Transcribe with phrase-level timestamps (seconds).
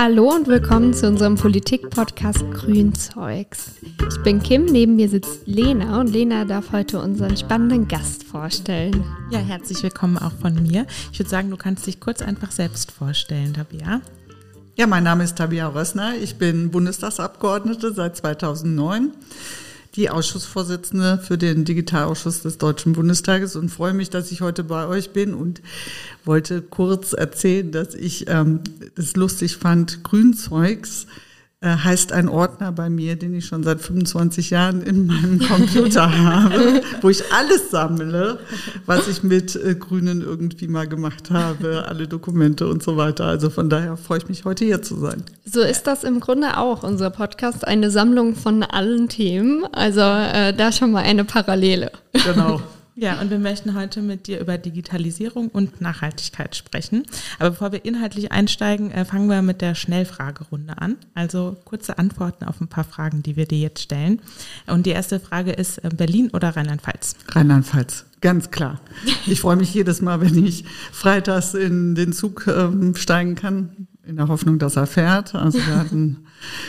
[0.00, 3.72] Hallo und willkommen zu unserem Politik-Podcast Grünzeugs.
[4.08, 9.02] Ich bin Kim, neben mir sitzt Lena und Lena darf heute unseren spannenden Gast vorstellen.
[9.32, 10.86] Ja, herzlich willkommen auch von mir.
[11.10, 14.00] Ich würde sagen, du kannst dich kurz einfach selbst vorstellen, Tabia.
[14.76, 16.14] Ja, mein Name ist Tabia Rössner.
[16.22, 19.10] Ich bin Bundestagsabgeordnete seit 2009
[19.98, 24.86] die Ausschussvorsitzende für den Digitalausschuss des Deutschen Bundestages und freue mich, dass ich heute bei
[24.86, 25.60] euch bin und
[26.24, 28.60] wollte kurz erzählen, dass ich ähm,
[28.96, 31.08] es lustig fand, Grünzeugs
[31.66, 36.82] heißt ein Ordner bei mir, den ich schon seit 25 Jahren in meinem Computer habe,
[37.00, 38.38] wo ich alles sammle,
[38.86, 43.24] was ich mit äh, Grünen irgendwie mal gemacht habe, alle Dokumente und so weiter.
[43.24, 45.24] Also von daher freue ich mich, heute hier zu sein.
[45.44, 49.64] So ist das im Grunde auch, unser Podcast, eine Sammlung von allen Themen.
[49.72, 51.90] Also äh, da schon mal eine Parallele.
[52.12, 52.62] Genau.
[53.00, 57.04] Ja, und wir möchten heute mit dir über Digitalisierung und Nachhaltigkeit sprechen.
[57.38, 60.96] Aber bevor wir inhaltlich einsteigen, äh, fangen wir mit der Schnellfragerunde an.
[61.14, 64.20] Also kurze Antworten auf ein paar Fragen, die wir dir jetzt stellen.
[64.66, 67.14] Und die erste Frage ist äh, Berlin oder Rheinland-Pfalz?
[67.28, 68.80] Rheinland-Pfalz, ganz klar.
[69.28, 74.16] Ich freue mich jedes Mal, wenn ich freitags in den Zug ähm, steigen kann in
[74.16, 75.36] der Hoffnung, dass er fährt.
[75.36, 76.24] Also wir hatten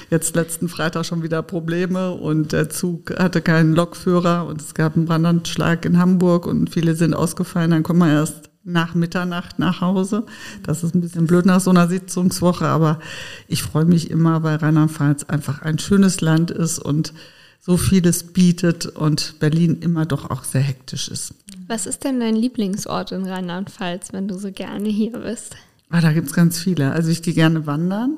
[0.09, 4.95] jetzt letzten Freitag schon wieder Probleme und der Zug hatte keinen Lokführer und es gab
[4.95, 7.71] einen Brandanschlag in Hamburg und viele sind ausgefallen.
[7.71, 10.25] Dann kommen wir erst nach Mitternacht nach Hause.
[10.63, 12.99] Das ist ein bisschen blöd nach so einer Sitzungswoche, aber
[13.47, 17.13] ich freue mich immer, weil Rheinland-Pfalz einfach ein schönes Land ist und
[17.59, 21.33] so vieles bietet und Berlin immer doch auch sehr hektisch ist.
[21.67, 25.55] Was ist denn dein Lieblingsort in Rheinland-Pfalz, wenn du so gerne hier bist?
[25.89, 26.91] Ah, da gibt's ganz viele.
[26.91, 28.17] Also ich gehe gerne wandern.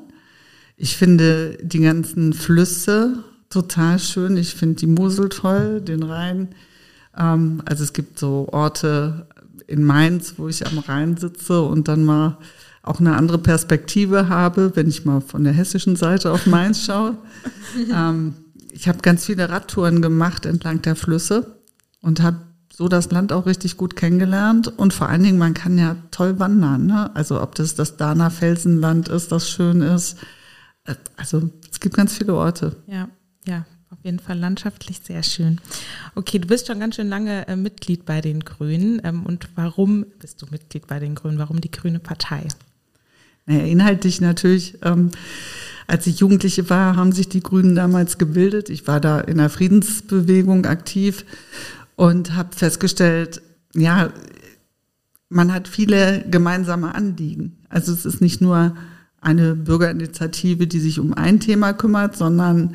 [0.82, 4.36] Ich finde die ganzen Flüsse total schön.
[4.36, 6.48] Ich finde die Mosel toll, den Rhein.
[7.16, 9.28] Ähm, also es gibt so Orte
[9.68, 12.36] in Mainz, wo ich am Rhein sitze und dann mal
[12.82, 17.16] auch eine andere Perspektive habe, wenn ich mal von der hessischen Seite auf Mainz schaue.
[17.94, 18.34] ähm,
[18.72, 21.60] ich habe ganz viele Radtouren gemacht entlang der Flüsse
[22.00, 22.38] und habe
[22.72, 26.40] so das Land auch richtig gut kennengelernt und vor allen Dingen, man kann ja toll
[26.40, 26.86] wandern.
[26.86, 27.14] Ne?
[27.14, 30.16] Also ob das das Dana Felsenland ist, das schön ist.
[31.16, 32.76] Also es gibt ganz viele Orte.
[32.86, 33.08] Ja,
[33.46, 35.60] ja, auf jeden Fall landschaftlich sehr schön.
[36.14, 39.00] Okay, du bist schon ganz schön lange äh, Mitglied bei den Grünen.
[39.04, 41.38] Ähm, und warum bist du Mitglied bei den Grünen?
[41.38, 42.48] Warum die Grüne Partei?
[43.46, 44.78] Naja, inhaltlich natürlich.
[44.82, 45.10] Ähm,
[45.86, 48.70] als ich Jugendliche war, haben sich die Grünen damals gebildet.
[48.70, 51.24] Ich war da in der Friedensbewegung aktiv
[51.96, 53.42] und habe festgestellt,
[53.74, 54.12] ja,
[55.28, 57.58] man hat viele gemeinsame Anliegen.
[57.68, 58.76] Also es ist nicht nur
[59.22, 62.74] eine Bürgerinitiative, die sich um ein Thema kümmert, sondern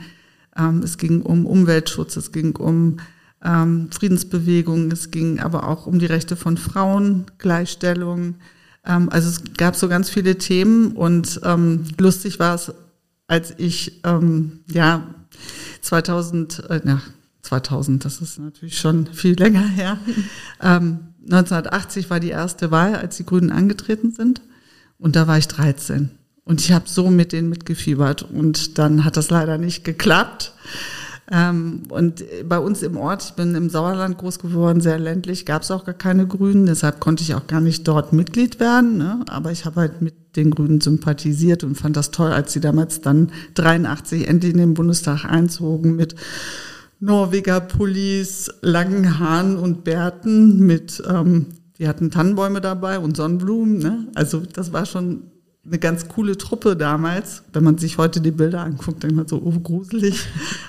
[0.57, 2.97] ähm, es ging um Umweltschutz, es ging um
[3.43, 8.35] ähm, Friedensbewegung, es ging aber auch um die Rechte von Frauen, Gleichstellung.
[8.85, 12.71] Ähm, also es gab so ganz viele Themen und ähm, lustig war es,
[13.27, 15.13] als ich ähm, ja
[15.81, 17.01] 2000, äh, na,
[17.41, 19.99] 2000, das ist natürlich schon viel länger her.
[20.61, 24.41] Ähm, 1980 war die erste Wahl, als die Grünen angetreten sind.
[24.97, 26.16] Und da war ich 13.
[26.47, 28.23] Und ich habe so mit denen mitgefiebert.
[28.23, 30.53] Und dann hat das leider nicht geklappt.
[31.29, 35.63] Ähm, und bei uns im Ort, ich bin im Sauerland groß geworden, sehr ländlich, gab
[35.63, 36.65] es auch gar keine Grünen.
[36.65, 38.97] Deshalb konnte ich auch gar nicht dort Mitglied werden.
[38.97, 39.25] Ne?
[39.27, 43.01] Aber ich habe halt mit den Grünen sympathisiert und fand das toll, als sie damals
[43.01, 46.15] dann 83 endlich in den Bundestag einzogen mit
[46.99, 51.47] Norweger Pullis, langen Haaren und Bärten mit, ähm,
[51.77, 53.79] die hatten Tannenbäume dabei und Sonnenblumen.
[53.79, 54.07] Ne?
[54.15, 55.23] Also das war schon
[55.67, 57.44] eine ganz coole Truppe damals.
[57.53, 60.25] Wenn man sich heute die Bilder anguckt, denkt man so, oh, gruselig.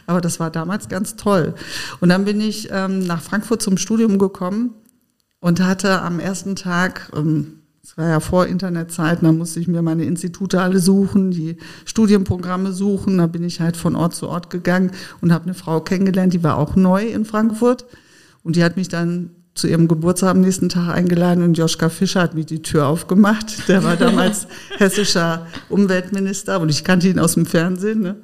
[0.06, 1.54] Aber das war damals ganz toll.
[2.00, 4.74] Und dann bin ich ähm, nach Frankfurt zum Studium gekommen
[5.40, 7.58] und hatte am ersten Tag ähm,
[7.88, 11.56] es war ja vor Internetzeiten, da musste ich mir meine Institute alle suchen, die
[11.86, 13.16] Studienprogramme suchen.
[13.16, 14.90] Da bin ich halt von Ort zu Ort gegangen
[15.22, 17.86] und habe eine Frau kennengelernt, die war auch neu in Frankfurt.
[18.42, 22.22] Und die hat mich dann zu ihrem Geburtstag am nächsten Tag eingeladen und Joschka Fischer
[22.22, 23.68] hat mir die Tür aufgemacht.
[23.68, 24.46] Der war damals
[24.78, 28.00] hessischer Umweltminister und ich kannte ihn aus dem Fernsehen.
[28.00, 28.16] Ne?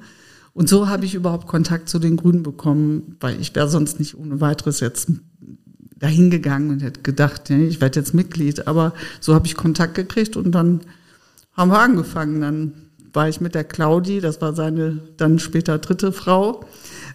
[0.53, 4.17] Und so habe ich überhaupt Kontakt zu den Grünen bekommen, weil ich wäre sonst nicht
[4.17, 5.11] ohne weiteres jetzt
[5.99, 8.69] dahin gegangen und hätte gedacht, ja, ich werde jetzt Mitglied.
[8.69, 10.83] Aber so habe ich Kontakt gekriegt und dann
[11.53, 12.41] haben wir angefangen.
[12.41, 12.73] Dann
[13.15, 16.65] war ich mit der Claudi, das war seine dann später dritte Frau,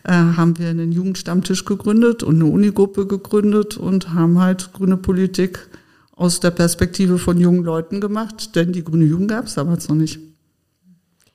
[0.04, 5.69] äh, haben wir einen Jugendstammtisch gegründet und eine Unigruppe gegründet und haben halt grüne Politik
[6.16, 9.96] aus der Perspektive von jungen Leuten gemacht, denn die grüne Jugend gab es damals noch
[9.96, 10.19] nicht.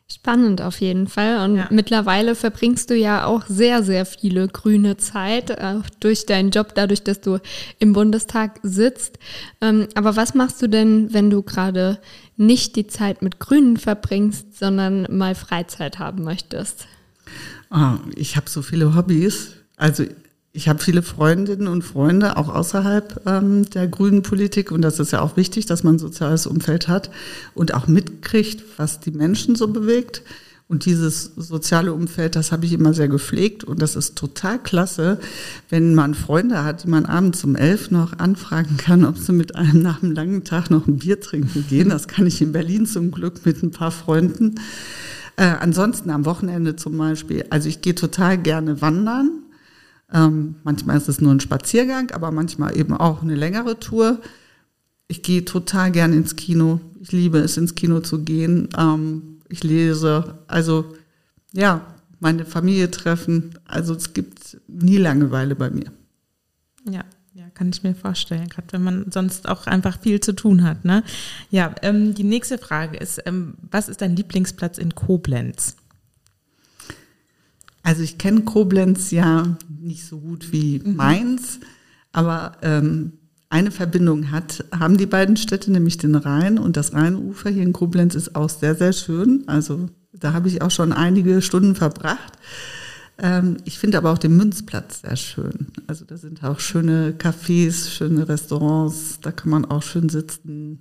[0.06, 1.42] Spannend auf jeden Fall.
[1.44, 1.66] Und ja.
[1.70, 7.02] mittlerweile verbringst du ja auch sehr, sehr viele grüne Zeit auch durch deinen Job, dadurch,
[7.02, 7.38] dass du
[7.78, 9.18] im Bundestag sitzt.
[9.62, 11.98] Ähm, aber was machst du denn, wenn du gerade
[12.36, 16.86] nicht die Zeit mit Grünen verbringst, sondern mal Freizeit haben möchtest?
[17.70, 19.52] Oh, ich habe so viele Hobbys.
[19.76, 20.04] Also
[20.52, 24.70] ich habe viele Freundinnen und Freunde, auch außerhalb ähm, der grünen Politik.
[24.70, 27.10] Und das ist ja auch wichtig, dass man ein soziales Umfeld hat
[27.54, 30.22] und auch mitkriegt, was die Menschen so bewegt.
[30.66, 33.64] Und dieses soziale Umfeld, das habe ich immer sehr gepflegt.
[33.64, 35.20] Und das ist total klasse,
[35.68, 39.56] wenn man Freunde hat, die man abends um elf noch anfragen kann, ob sie mit
[39.56, 41.90] einem nach einem langen Tag noch ein Bier trinken gehen.
[41.90, 44.54] Das kann ich in Berlin zum Glück mit ein paar Freunden.
[45.36, 49.44] Äh, ansonsten am Wochenende zum Beispiel, also ich gehe total gerne wandern
[50.14, 54.20] ähm, manchmal ist es nur ein Spaziergang, aber manchmal eben auch eine längere Tour.
[55.08, 56.80] Ich gehe total gern ins Kino.
[57.00, 58.68] Ich liebe es, ins Kino zu gehen.
[58.78, 60.38] Ähm, ich lese.
[60.46, 60.94] Also
[61.52, 63.58] ja, meine Familie treffen.
[63.64, 65.92] Also es gibt nie Langeweile bei mir.
[66.88, 70.62] Ja, ja, kann ich mir vorstellen, gerade wenn man sonst auch einfach viel zu tun
[70.64, 70.84] hat.
[70.84, 71.02] Ne?
[71.50, 75.76] Ja, ähm, die nächste Frage ist, ähm, was ist dein Lieblingsplatz in Koblenz?
[77.82, 80.96] Also ich kenne Koblenz ja nicht so gut wie mhm.
[80.96, 81.60] Mainz,
[82.12, 83.12] aber ähm,
[83.54, 87.72] eine Verbindung hat, haben die beiden Städte, nämlich den Rhein und das Rheinufer hier in
[87.72, 89.44] Koblenz ist auch sehr, sehr schön.
[89.46, 92.32] Also da habe ich auch schon einige Stunden verbracht.
[93.16, 95.68] Ähm, ich finde aber auch den Münzplatz sehr schön.
[95.86, 100.80] Also da sind auch schöne Cafés, schöne Restaurants, da kann man auch schön sitzen.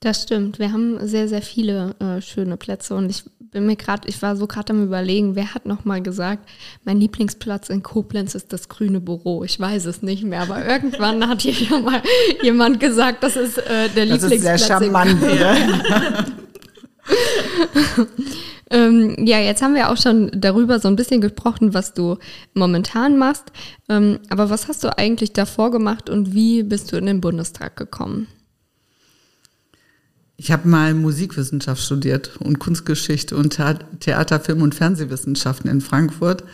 [0.00, 0.60] Das stimmt.
[0.60, 4.36] Wir haben sehr, sehr viele äh, schöne Plätze und ich bin mir gerade, ich war
[4.36, 6.48] so gerade am überlegen, wer hat noch mal gesagt,
[6.84, 9.42] mein Lieblingsplatz in Koblenz ist das grüne Büro.
[9.42, 12.02] Ich weiß es nicht mehr, aber irgendwann hat hier ja mal
[12.42, 14.30] jemand gesagt, das ist äh, der das Lieblingsplatz.
[14.30, 15.22] Das ist sehr charmant.
[15.40, 15.56] Ja.
[18.70, 22.18] ähm, ja, jetzt haben wir auch schon darüber so ein bisschen gesprochen, was du
[22.54, 23.50] momentan machst.
[23.88, 27.76] Ähm, aber was hast du eigentlich davor gemacht und wie bist du in den Bundestag
[27.76, 28.28] gekommen?
[30.40, 33.58] Ich habe mal Musikwissenschaft studiert und Kunstgeschichte und
[33.98, 36.44] Theater, Film und Fernsehwissenschaften in Frankfurt.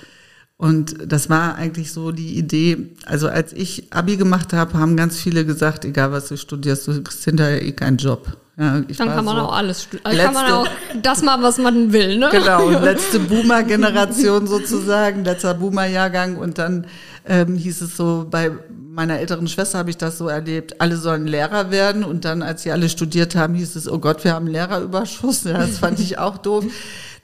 [0.57, 2.95] Und das war eigentlich so die Idee.
[3.05, 7.03] Also als ich Abi gemacht habe, haben ganz viele gesagt, egal was du studierst, du
[7.03, 8.39] kriegst hinterher eh keinen Job.
[8.57, 9.89] Ja, Dann kann man so auch alles.
[10.05, 10.69] Also kann man auch
[11.03, 12.29] das machen, was man will, ne?
[12.31, 16.37] Genau, letzte Boomer-Generation sozusagen, letzter Boomer-Jahrgang.
[16.37, 16.87] Und dann
[17.27, 18.53] ähm, hieß es so bei
[18.95, 22.63] meiner älteren Schwester habe ich das so erlebt, alle sollen Lehrer werden und dann, als
[22.63, 25.43] sie alle studiert haben, hieß es, oh Gott, wir haben Lehrerüberschuss.
[25.45, 26.65] Ja, das fand ich auch doof.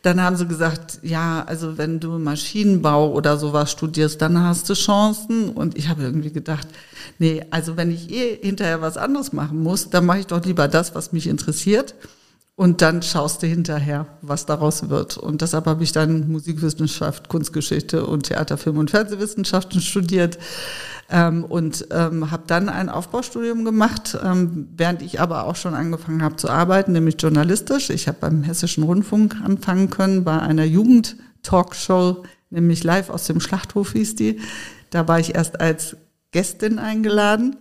[0.03, 4.75] Dann haben sie gesagt, ja, also wenn du Maschinenbau oder sowas studierst, dann hast du
[4.75, 5.51] Chancen.
[5.51, 6.67] Und ich habe irgendwie gedacht,
[7.19, 10.69] nee, also wenn ich eh hinterher was anderes machen muss, dann mache ich doch lieber
[10.69, 11.95] das, was mich interessiert.
[12.57, 15.17] Und dann schaust du hinterher, was daraus wird.
[15.17, 20.39] Und deshalb habe ich dann Musikwissenschaft, Kunstgeschichte und Theater, Film und Fernsehwissenschaften studiert
[21.11, 26.23] ähm, und ähm, habe dann ein Aufbaustudium gemacht, ähm, während ich aber auch schon angefangen
[26.23, 27.91] habe zu arbeiten, nämlich journalistisch.
[27.91, 33.93] Ich habe beim Hessischen Rundfunk anfangen können, bei einer Jugend-Talkshow, nämlich live aus dem Schlachthof
[33.93, 34.41] hieß die.
[34.91, 35.97] Da war ich erst als
[36.31, 37.57] Gästin eingeladen.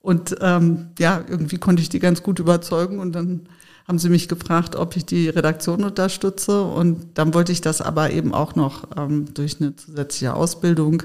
[0.00, 3.48] Und ähm, ja, irgendwie konnte ich die ganz gut überzeugen und dann
[3.88, 6.62] haben sie mich gefragt, ob ich die Redaktion unterstütze.
[6.62, 11.02] Und dann wollte ich das aber eben auch noch ähm, durch eine zusätzliche Ausbildung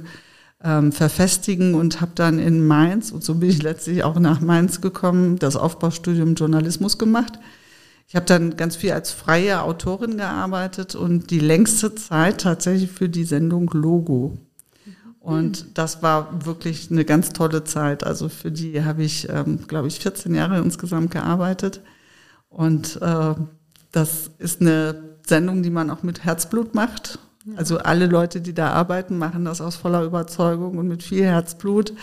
[0.64, 4.82] ähm, verfestigen und habe dann in Mainz, und so bin ich letztlich auch nach Mainz
[4.82, 7.39] gekommen, das Aufbaustudium Journalismus gemacht.
[8.08, 13.08] Ich habe dann ganz viel als freie Autorin gearbeitet und die längste Zeit tatsächlich für
[13.08, 14.38] die Sendung Logo.
[15.20, 18.04] Und das war wirklich eine ganz tolle Zeit.
[18.04, 21.82] Also für die habe ich, ähm, glaube ich, 14 Jahre insgesamt gearbeitet.
[22.50, 23.36] Und äh,
[23.92, 27.20] das ist eine Sendung, die man auch mit Herzblut macht.
[27.58, 31.94] Also alle Leute, die da arbeiten, machen das aus voller Überzeugung und mit viel Herzblut.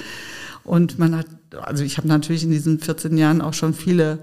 [0.64, 1.26] Und man hat,
[1.62, 4.18] also ich habe natürlich in diesen 14 Jahren auch schon viele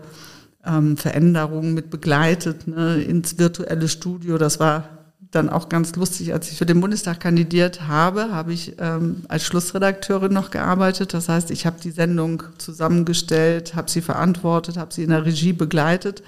[0.65, 4.37] ähm, Veränderungen mit begleitet, ne, ins virtuelle Studio.
[4.37, 4.89] Das war
[5.31, 9.43] dann auch ganz lustig, als ich für den Bundestag kandidiert habe, habe ich ähm, als
[9.45, 11.13] Schlussredakteurin noch gearbeitet.
[11.13, 15.53] Das heißt, ich habe die Sendung zusammengestellt, habe sie verantwortet, habe sie in der Regie
[15.53, 16.23] begleitet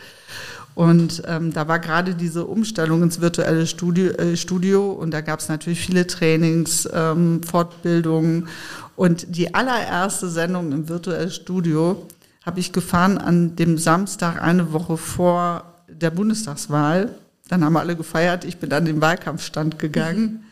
[0.76, 5.40] und ähm, da war gerade diese Umstellung ins virtuelle Studio, äh, Studio und da gab
[5.40, 8.50] es natürlich viele Trainings, ähm, Fortbildungen.
[8.98, 12.06] Und die allererste Sendung im virtuellen Studio
[12.46, 17.10] habe ich gefahren an dem Samstag eine Woche vor der Bundestagswahl.
[17.48, 18.44] Dann haben wir alle gefeiert.
[18.44, 20.45] Ich bin an den Wahlkampfstand gegangen.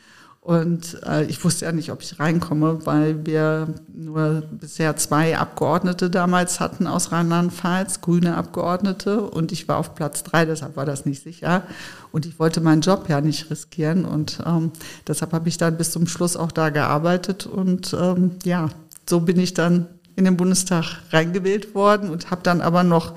[0.43, 6.09] Und äh, ich wusste ja nicht, ob ich reinkomme, weil wir nur bisher zwei Abgeordnete
[6.09, 9.21] damals hatten aus Rheinland-Pfalz, grüne Abgeordnete.
[9.21, 11.63] Und ich war auf Platz drei, deshalb war das nicht sicher.
[12.11, 14.03] Und ich wollte meinen Job ja nicht riskieren.
[14.03, 14.71] Und ähm,
[15.07, 17.45] deshalb habe ich dann bis zum Schluss auch da gearbeitet.
[17.45, 18.67] Und ähm, ja,
[19.09, 23.13] so bin ich dann in den Bundestag reingewählt worden und habe dann aber noch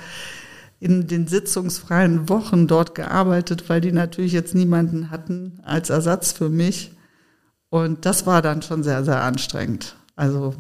[0.78, 6.50] in den sitzungsfreien Wochen dort gearbeitet, weil die natürlich jetzt niemanden hatten als Ersatz für
[6.50, 6.92] mich.
[7.68, 9.96] Und das war dann schon sehr, sehr anstrengend.
[10.14, 10.54] Also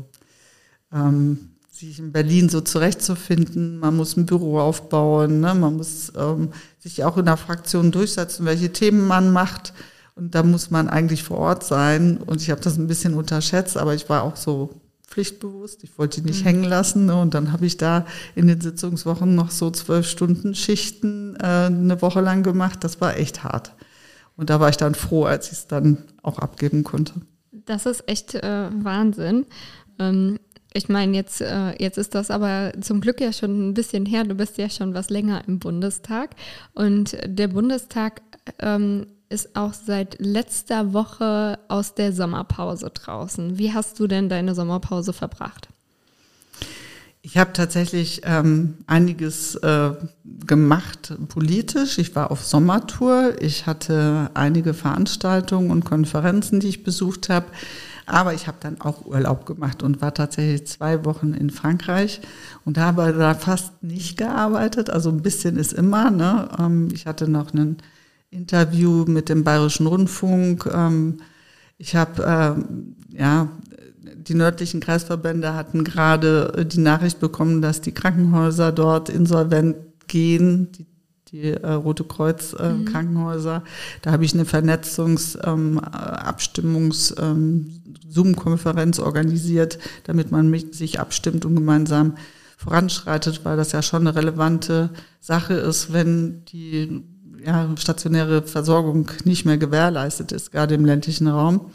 [0.92, 5.54] ähm, sich in Berlin so zurechtzufinden, man muss ein Büro aufbauen, ne?
[5.54, 9.72] man muss ähm, sich auch in der Fraktion durchsetzen, welche Themen man macht.
[10.14, 12.16] Und da muss man eigentlich vor Ort sein.
[12.16, 15.84] Und ich habe das ein bisschen unterschätzt, aber ich war auch so pflichtbewusst.
[15.84, 16.48] Ich wollte die nicht mhm.
[16.48, 17.06] hängen lassen.
[17.06, 17.20] Ne?
[17.20, 22.00] Und dann habe ich da in den Sitzungswochen noch so zwölf Stunden Schichten äh, eine
[22.00, 22.82] Woche lang gemacht.
[22.82, 23.74] Das war echt hart.
[24.36, 27.14] Und da war ich dann froh, als ich es dann auch abgeben konnte.
[27.52, 29.46] Das ist echt äh, Wahnsinn.
[29.98, 30.38] Ähm,
[30.74, 34.24] ich meine, jetzt, äh, jetzt ist das aber zum Glück ja schon ein bisschen her.
[34.24, 36.30] Du bist ja schon was länger im Bundestag.
[36.74, 38.20] Und der Bundestag
[38.58, 43.58] ähm, ist auch seit letzter Woche aus der Sommerpause draußen.
[43.58, 45.68] Wie hast du denn deine Sommerpause verbracht?
[47.26, 49.90] Ich habe tatsächlich ähm, einiges äh,
[50.46, 51.98] gemacht politisch.
[51.98, 53.34] Ich war auf Sommertour.
[53.40, 57.46] Ich hatte einige Veranstaltungen und Konferenzen, die ich besucht habe.
[58.06, 62.20] Aber ich habe dann auch Urlaub gemacht und war tatsächlich zwei Wochen in Frankreich
[62.64, 64.88] und habe da fast nicht gearbeitet.
[64.88, 66.12] Also ein bisschen ist immer.
[66.12, 66.48] Ne?
[66.60, 67.78] Ähm, ich hatte noch ein
[68.30, 70.70] Interview mit dem Bayerischen Rundfunk.
[70.72, 71.16] Ähm,
[71.76, 73.48] ich habe ähm, ja
[74.28, 79.76] die nördlichen Kreisverbände hatten gerade äh, die Nachricht bekommen, dass die Krankenhäuser dort insolvent
[80.08, 80.86] gehen, die,
[81.28, 82.84] die äh, Rote Kreuz äh, mhm.
[82.86, 83.62] Krankenhäuser.
[84.02, 87.82] Da habe ich eine Vernetzungs-, ähm, Abstimmungs-, ähm,
[88.98, 92.14] organisiert, damit man mich, sich abstimmt und gemeinsam
[92.56, 94.90] voranschreitet, weil das ja schon eine relevante
[95.20, 97.04] Sache ist, wenn die
[97.44, 101.70] ja, stationäre Versorgung nicht mehr gewährleistet ist, gerade im ländlichen Raum.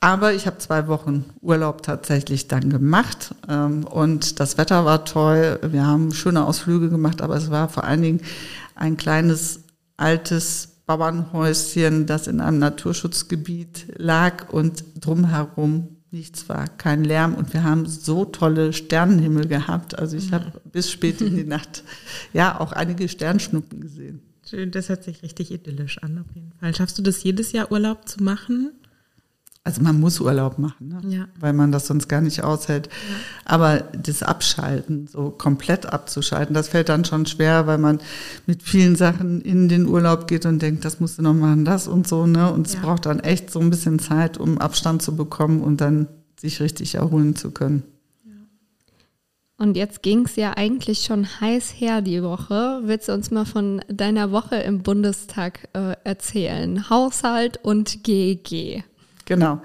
[0.00, 5.58] Aber ich habe zwei Wochen Urlaub tatsächlich dann gemacht ähm, und das Wetter war toll.
[5.62, 8.20] Wir haben schöne Ausflüge gemacht, aber es war vor allen Dingen
[8.76, 9.60] ein kleines
[9.96, 17.64] altes Bauernhäuschen, das in einem Naturschutzgebiet lag und drumherum nichts war, kein Lärm und wir
[17.64, 19.98] haben so tolle Sternenhimmel gehabt.
[19.98, 21.82] Also ich habe bis spät in die Nacht
[22.32, 24.22] ja auch einige Sternschnuppen gesehen.
[24.48, 26.74] Schön, das hört sich richtig idyllisch an auf jeden Fall.
[26.74, 28.72] Schaffst du das jedes Jahr Urlaub zu machen?
[29.64, 31.00] Also man muss Urlaub machen, ne?
[31.08, 31.28] ja.
[31.38, 32.86] weil man das sonst gar nicht aushält.
[32.86, 33.14] Ja.
[33.44, 38.00] Aber das Abschalten, so komplett abzuschalten, das fällt dann schon schwer, weil man
[38.46, 41.86] mit vielen Sachen in den Urlaub geht und denkt, das musst du noch machen, das
[41.86, 42.26] und so.
[42.26, 42.50] Ne?
[42.50, 42.80] Und es ja.
[42.80, 46.08] braucht dann echt so ein bisschen Zeit, um Abstand zu bekommen und dann
[46.40, 47.82] sich richtig erholen zu können.
[49.60, 52.80] Und jetzt ging es ja eigentlich schon heiß her die Woche.
[52.84, 56.88] Willst du uns mal von deiner Woche im Bundestag äh, erzählen?
[56.88, 58.84] Haushalt und GEG.
[59.28, 59.60] Genau.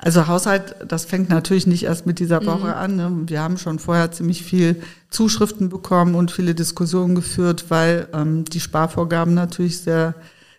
[0.00, 2.74] Also Haushalt, das fängt natürlich nicht erst mit dieser Woche mhm.
[2.74, 2.96] an.
[2.96, 3.12] Ne?
[3.26, 8.60] Wir haben schon vorher ziemlich viel Zuschriften bekommen und viele Diskussionen geführt, weil ähm, die
[8.60, 10.14] Sparvorgaben natürlich sehr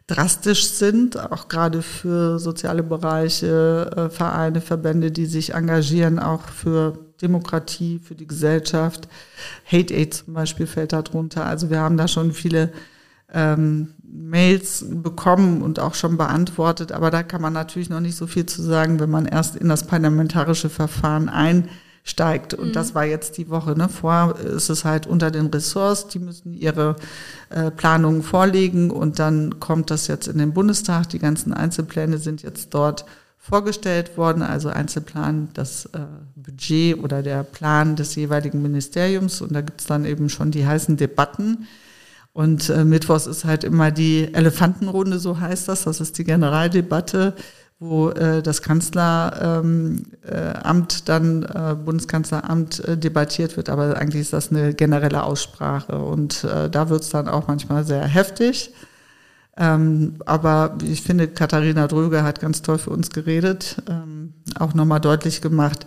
[0.07, 6.97] drastisch sind, auch gerade für soziale Bereiche, äh, Vereine, Verbände, die sich engagieren, auch für
[7.21, 9.07] Demokratie, für die Gesellschaft.
[9.69, 11.45] Hate Aid zum Beispiel fällt da drunter.
[11.45, 12.71] Also wir haben da schon viele
[13.33, 16.91] ähm, Mails bekommen und auch schon beantwortet.
[16.91, 19.69] Aber da kann man natürlich noch nicht so viel zu sagen, wenn man erst in
[19.69, 22.53] das parlamentarische Verfahren einsteigt.
[22.53, 22.73] Und mhm.
[22.73, 23.77] das war jetzt die Woche.
[23.77, 23.89] Ne?
[23.89, 26.95] Vorher ist es halt unter den Ressorts, die müssen ihre
[27.49, 31.09] äh, Planungen vorlegen und dann kommt das jetzt in den Bundestag.
[31.09, 33.05] Die ganzen Einzelpläne sind jetzt dort
[33.37, 35.99] vorgestellt worden, also Einzelplan, das äh,
[36.35, 39.41] Budget oder der Plan des jeweiligen Ministeriums.
[39.41, 41.67] Und da gibt's dann eben schon die heißen Debatten
[42.39, 45.83] und äh, Mittwochs ist halt immer die Elefantenrunde, so heißt das.
[45.83, 47.33] Das ist die Generaldebatte,
[47.79, 53.67] wo äh, das Kanzleramt ähm, äh, dann, äh, Bundeskanzleramt äh, debattiert wird.
[53.67, 55.97] Aber eigentlich ist das eine generelle Aussprache.
[55.97, 58.73] Und äh, da wird es dann auch manchmal sehr heftig.
[59.57, 65.01] Ähm, aber ich finde, Katharina Dröger hat ganz toll für uns geredet, ähm, auch nochmal
[65.01, 65.85] deutlich gemacht,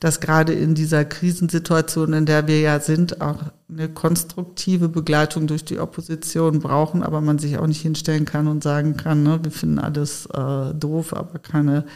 [0.00, 3.38] dass gerade in dieser Krisensituation, in der wir ja sind, auch
[3.70, 8.62] eine konstruktive Begleitung durch die Opposition brauchen, aber man sich auch nicht hinstellen kann und
[8.62, 11.86] sagen kann, ne, wir finden alles äh, doof, aber keine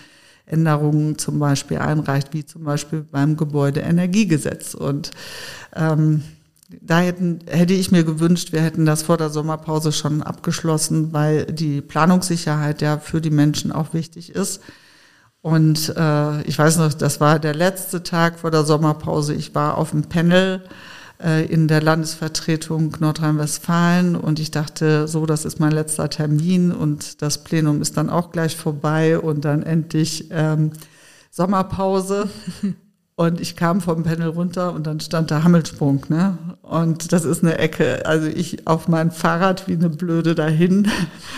[0.47, 4.75] Änderungen zum Beispiel einreicht, wie zum Beispiel beim Gebäudeenergiegesetz.
[4.75, 5.11] Und
[5.77, 6.23] ähm,
[6.81, 11.47] da hätten, hätte ich mir gewünscht, wir hätten das vor der Sommerpause schon abgeschlossen, weil
[11.47, 14.61] die Planungssicherheit ja für die Menschen auch wichtig ist.
[15.43, 19.35] Und äh, ich weiß noch, das war der letzte Tag vor der Sommerpause.
[19.35, 20.63] Ich war auf dem Panel
[21.23, 27.23] äh, in der Landesvertretung Nordrhein-Westfalen und ich dachte, so, das ist mein letzter Termin und
[27.23, 30.73] das Plenum ist dann auch gleich vorbei und dann endlich ähm,
[31.31, 32.29] Sommerpause.
[33.21, 36.39] Und ich kam vom Panel runter und dann stand da Hammelsprung, ne?
[36.63, 38.07] Und das ist eine Ecke.
[38.07, 40.89] Also ich auf mein Fahrrad wie eine Blöde dahin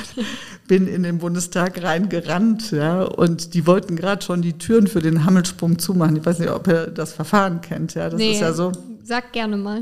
[0.68, 3.02] bin in den Bundestag reingerannt, ja.
[3.02, 6.14] Und die wollten gerade schon die Türen für den Hammelsprung zumachen.
[6.14, 8.08] Ich weiß nicht, ob ihr das Verfahren kennt, ja.
[8.08, 8.70] Das nee, ist ja so.
[9.02, 9.80] Sag gerne mal.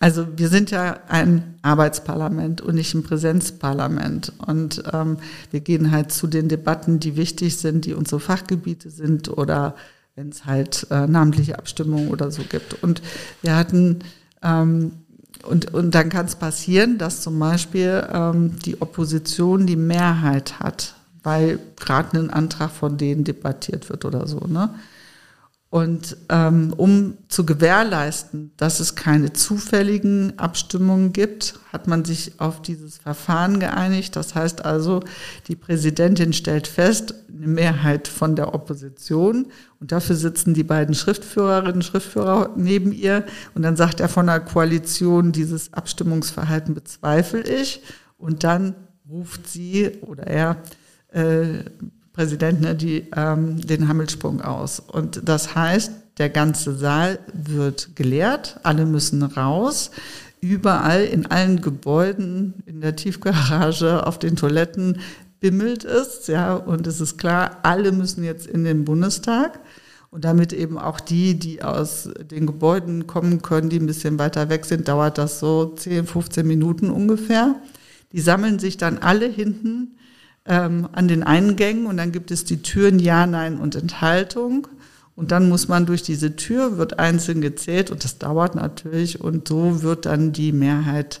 [0.00, 4.32] Also wir sind ja ein Arbeitsparlament und nicht ein Präsenzparlament.
[4.44, 5.18] Und ähm,
[5.52, 9.76] wir gehen halt zu den Debatten, die wichtig sind, die unsere Fachgebiete sind oder
[10.18, 12.82] wenn es halt äh, namentliche Abstimmungen oder so gibt.
[12.82, 13.02] Und
[13.40, 14.00] wir hatten,
[14.42, 14.90] ähm,
[15.44, 20.94] und, und dann kann es passieren, dass zum Beispiel ähm, die Opposition die Mehrheit hat,
[21.22, 24.40] weil gerade ein Antrag von denen debattiert wird oder so.
[24.40, 24.70] Ne?
[25.70, 32.62] Und ähm, um zu gewährleisten, dass es keine zufälligen Abstimmungen gibt, hat man sich auf
[32.62, 34.16] dieses Verfahren geeinigt.
[34.16, 35.00] Das heißt also,
[35.46, 39.48] die Präsidentin stellt fest, eine Mehrheit von der Opposition
[39.78, 44.26] und dafür sitzen die beiden Schriftführerinnen und Schriftführer neben ihr und dann sagt er von
[44.26, 47.82] der Koalition, dieses Abstimmungsverhalten bezweifle ich
[48.16, 48.74] und dann
[49.06, 50.56] ruft sie oder er
[51.12, 51.64] äh,
[52.18, 54.80] Präsident ne, die, ähm, den Hammelsprung aus.
[54.80, 59.92] Und das heißt, der ganze Saal wird geleert, alle müssen raus.
[60.40, 64.98] Überall in allen Gebäuden, in der Tiefgarage, auf den Toiletten
[65.38, 69.60] bimmelt es, ja, und es ist klar, alle müssen jetzt in den Bundestag.
[70.10, 74.48] Und damit eben auch die, die aus den Gebäuden kommen können, die ein bisschen weiter
[74.48, 77.54] weg sind, dauert das so 10, 15 Minuten ungefähr.
[78.12, 79.92] Die sammeln sich dann alle hinten
[80.48, 84.66] ähm, an den Eingängen und dann gibt es die Türen Ja, Nein und Enthaltung.
[85.14, 89.48] Und dann muss man durch diese Tür, wird einzeln gezählt und das dauert natürlich und
[89.48, 91.20] so wird dann die Mehrheit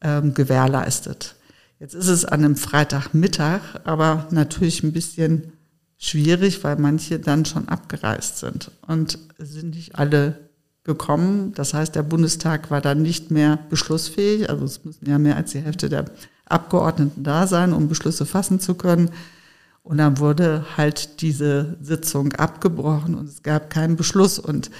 [0.00, 1.34] ähm, gewährleistet.
[1.80, 5.52] Jetzt ist es an einem Freitagmittag, aber natürlich ein bisschen
[5.98, 10.38] schwierig, weil manche dann schon abgereist sind und sind nicht alle
[10.84, 11.52] gekommen.
[11.54, 14.50] Das heißt, der Bundestag war dann nicht mehr beschlussfähig.
[14.50, 16.04] Also es müssen ja mehr als die Hälfte der
[16.52, 19.10] Abgeordneten da sein, um Beschlüsse fassen zu können.
[19.82, 24.38] Und dann wurde halt diese Sitzung abgebrochen und es gab keinen Beschluss.
[24.38, 24.70] Und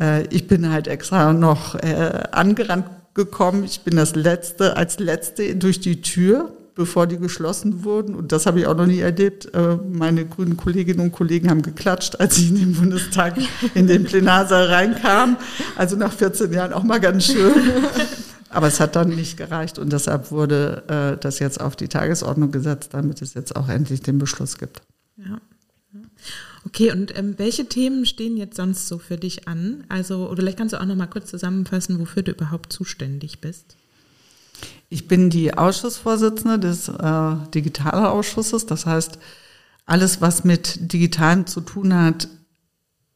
[0.00, 3.64] äh, ich bin halt extra noch äh, angerannt gekommen.
[3.64, 8.14] Ich bin das letzte, als letzte durch die Tür, bevor die geschlossen wurden.
[8.14, 9.54] Und das habe ich auch noch nie erlebt.
[9.54, 13.34] Äh, meine grünen Kolleginnen und Kollegen haben geklatscht, als ich in den Bundestag,
[13.74, 15.36] in den Plenarsaal reinkam.
[15.76, 17.52] Also nach 14 Jahren auch mal ganz schön.
[18.50, 22.50] Aber es hat dann nicht gereicht und deshalb wurde äh, das jetzt auf die Tagesordnung
[22.50, 24.82] gesetzt, damit es jetzt auch endlich den Beschluss gibt.
[25.16, 25.40] Ja.
[26.66, 29.84] Okay, und ähm, welche Themen stehen jetzt sonst so für dich an?
[29.88, 33.76] Also, oder vielleicht kannst du auch noch mal kurz zusammenfassen, wofür du überhaupt zuständig bist.
[34.88, 38.66] Ich bin die Ausschussvorsitzende des äh, Digitalausschusses.
[38.66, 39.18] Das heißt,
[39.86, 42.28] alles, was mit Digitalen zu tun hat,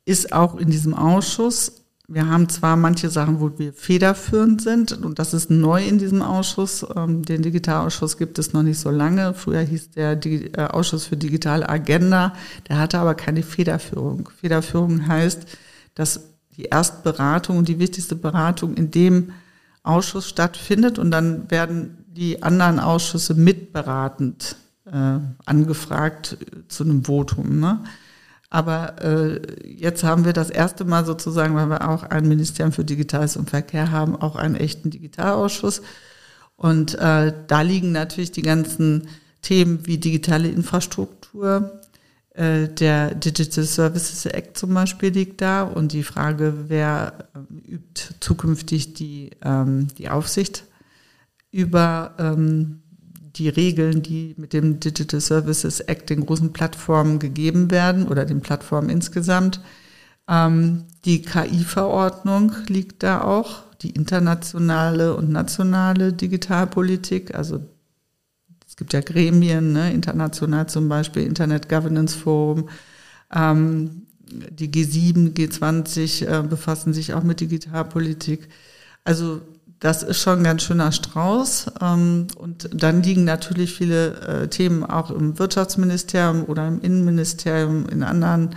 [0.04, 1.83] ist auch in diesem Ausschuss.
[2.06, 6.20] Wir haben zwar manche Sachen, wo wir federführend sind, und das ist neu in diesem
[6.20, 6.86] Ausschuss.
[6.94, 9.32] Ähm, den Digitalausschuss gibt es noch nicht so lange.
[9.32, 12.34] Früher hieß der äh, Ausschuss für digitale Agenda.
[12.68, 14.28] Der hatte aber keine Federführung.
[14.38, 15.46] Federführung heißt,
[15.94, 19.32] dass die Erstberatung und die wichtigste Beratung in dem
[19.82, 26.36] Ausschuss stattfindet und dann werden die anderen Ausschüsse mitberatend äh, angefragt
[26.68, 27.60] zu einem Votum.
[27.60, 27.80] Ne?
[28.54, 32.84] Aber äh, jetzt haben wir das erste Mal sozusagen, weil wir auch ein Ministerium für
[32.84, 35.82] Digitales und Verkehr haben, auch einen echten Digitalausschuss.
[36.54, 39.08] Und äh, da liegen natürlich die ganzen
[39.42, 41.80] Themen wie digitale Infrastruktur,
[42.30, 48.14] äh, der Digital Services Act zum Beispiel liegt da und die Frage, wer äh, übt
[48.20, 50.62] zukünftig die, ähm, die Aufsicht
[51.50, 52.83] über ähm,
[53.36, 58.40] die Regeln, die mit dem Digital Services Act den großen Plattformen gegeben werden oder den
[58.40, 59.60] Plattformen insgesamt.
[60.28, 67.34] Ähm, die KI-Verordnung liegt da auch, die internationale und nationale Digitalpolitik.
[67.34, 67.60] Also
[68.66, 72.68] es gibt ja Gremien, ne, international zum Beispiel Internet Governance Forum.
[73.34, 78.48] Ähm, die G7, G20 äh, befassen sich auch mit Digitalpolitik.
[79.04, 79.42] Also
[79.84, 81.72] das ist schon ein ganz schöner Strauß.
[81.82, 88.02] Ähm, und dann liegen natürlich viele äh, Themen auch im Wirtschaftsministerium oder im Innenministerium, in
[88.02, 88.56] anderen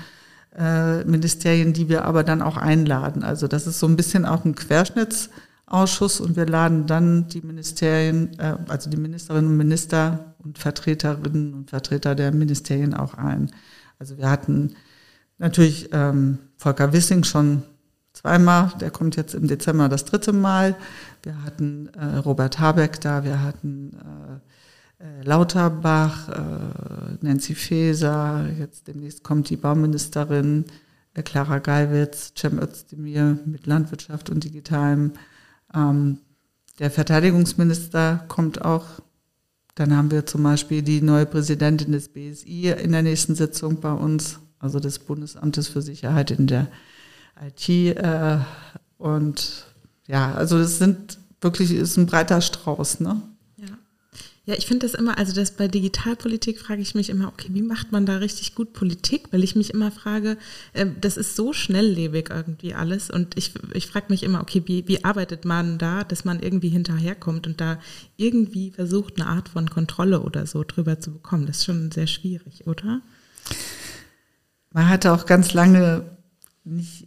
[0.58, 3.24] äh, Ministerien, die wir aber dann auch einladen.
[3.24, 5.30] Also das ist so ein bisschen auch ein Querschnittsausschuss
[5.70, 11.54] Ausschuss und wir laden dann die Ministerien, äh, also die Ministerinnen und Minister und Vertreterinnen
[11.54, 13.52] und Vertreter der Ministerien auch ein.
[14.00, 14.76] Also wir hatten
[15.40, 17.64] natürlich ähm, Volker Wissing schon
[18.14, 20.76] zweimal, der kommt jetzt im Dezember das dritte Mal.
[21.24, 28.88] Wir hatten äh, Robert Habeck da, wir hatten äh, äh, Lauterbach, äh, Nancy Faeser, jetzt
[28.88, 30.66] demnächst kommt die Bauministerin
[31.14, 35.14] äh, Clara Geiwitz, Cem Özdemir mit Landwirtschaft und Digitalem.
[35.74, 36.20] Ähm,
[36.80, 38.86] der Verteidigungsminister kommt auch.
[39.76, 43.92] Dann haben wir zum Beispiel die neue Präsidentin des BSI in der nächsten Sitzung bei
[43.92, 46.68] uns, also des Bundesamtes für Sicherheit in der
[47.46, 47.70] IT.
[47.70, 48.40] Äh,
[48.98, 49.68] und
[50.08, 53.22] ja, also es sind wirklich, ist ein breiter Strauß, ne?
[54.48, 57.62] Ja, ich finde das immer, also das bei Digitalpolitik frage ich mich immer, okay, wie
[57.62, 59.28] macht man da richtig gut Politik?
[59.32, 60.38] Weil ich mich immer frage,
[60.72, 64.88] äh, das ist so schnelllebig irgendwie alles und ich, ich frage mich immer, okay, wie,
[64.88, 67.78] wie arbeitet man da, dass man irgendwie hinterherkommt und da
[68.16, 71.46] irgendwie versucht, eine Art von Kontrolle oder so drüber zu bekommen?
[71.46, 73.02] Das ist schon sehr schwierig, oder?
[74.72, 76.10] Man hatte auch ganz lange
[76.64, 77.07] nicht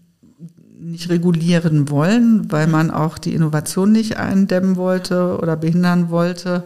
[0.80, 6.64] nicht regulieren wollen, weil man auch die Innovation nicht eindämmen wollte oder behindern wollte.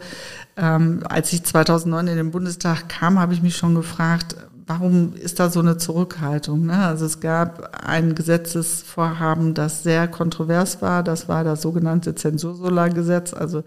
[0.56, 5.40] Ähm, als ich 2009 in den Bundestag kam, habe ich mich schon gefragt, warum ist
[5.40, 6.66] da so eine Zurückhaltung?
[6.66, 6.78] Ne?
[6.78, 11.02] Also es gab ein Gesetzesvorhaben, das sehr kontrovers war.
[11.02, 13.64] Das war das sogenannte Zensursolargesetz, also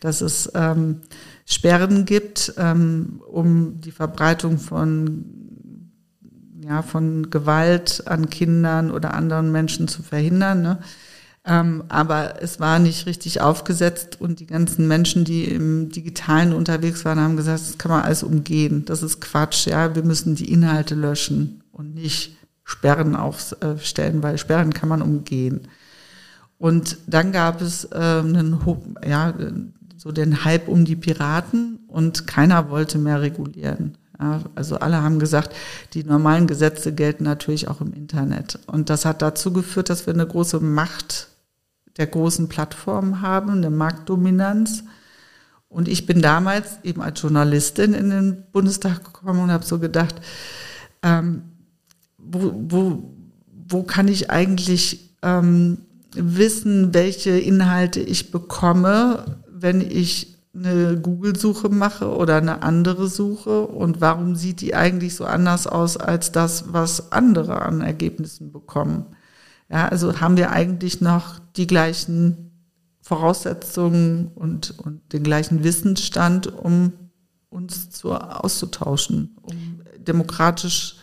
[0.00, 1.00] dass es ähm,
[1.46, 5.24] Sperren gibt, ähm, um die Verbreitung von
[6.68, 10.62] ja, von Gewalt an Kindern oder anderen Menschen zu verhindern.
[10.62, 10.78] Ne?
[11.44, 17.04] Ähm, aber es war nicht richtig aufgesetzt und die ganzen Menschen, die im Digitalen unterwegs
[17.04, 18.84] waren, haben gesagt, das kann man alles umgehen.
[18.84, 19.94] Das ist Quatsch, ja.
[19.94, 25.68] Wir müssen die Inhalte löschen und nicht Sperren aufstellen, weil Sperren kann man umgehen.
[26.58, 28.58] Und dann gab es äh, einen,
[29.06, 29.32] ja,
[29.96, 33.96] so den Hype um die Piraten und keiner wollte mehr regulieren.
[34.20, 35.54] Ja, also alle haben gesagt,
[35.94, 38.58] die normalen Gesetze gelten natürlich auch im Internet.
[38.66, 41.28] Und das hat dazu geführt, dass wir eine große Macht
[41.98, 44.84] der großen Plattformen haben, eine Marktdominanz.
[45.68, 50.16] Und ich bin damals eben als Journalistin in den Bundestag gekommen und habe so gedacht,
[51.02, 51.42] ähm,
[52.16, 53.14] wo, wo,
[53.68, 55.78] wo kann ich eigentlich ähm,
[56.14, 64.00] wissen, welche Inhalte ich bekomme, wenn ich eine Google-Suche mache oder eine andere Suche und
[64.00, 69.06] warum sieht die eigentlich so anders aus als das, was andere an Ergebnissen bekommen.
[69.70, 72.48] Ja, also haben wir eigentlich noch die gleichen
[73.00, 76.92] Voraussetzungen und, und den gleichen Wissensstand, um
[77.50, 80.96] uns zu, auszutauschen, um demokratisch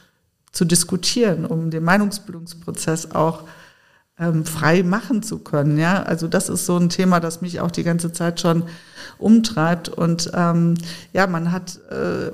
[0.51, 3.43] zu diskutieren, um den Meinungsbildungsprozess auch
[4.19, 5.77] ähm, frei machen zu können.
[5.77, 8.63] Ja, also das ist so ein Thema, das mich auch die ganze Zeit schon
[9.17, 9.89] umtreibt.
[9.89, 10.75] Und ähm,
[11.13, 12.31] ja, man hat äh,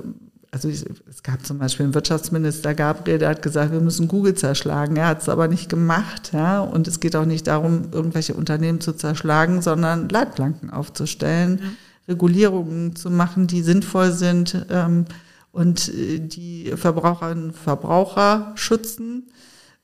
[0.52, 4.34] also ich, es gab zum Beispiel einen Wirtschaftsminister Gabriel, der hat gesagt, wir müssen Google
[4.34, 4.96] zerschlagen.
[4.96, 6.60] Er hat es aber nicht gemacht, ja.
[6.60, 11.68] Und es geht auch nicht darum, irgendwelche Unternehmen zu zerschlagen, sondern Leitplanken aufzustellen, ja.
[12.08, 15.06] Regulierungen zu machen, die sinnvoll sind ähm,
[15.52, 19.30] und äh, die Verbraucherinnen und Verbraucher schützen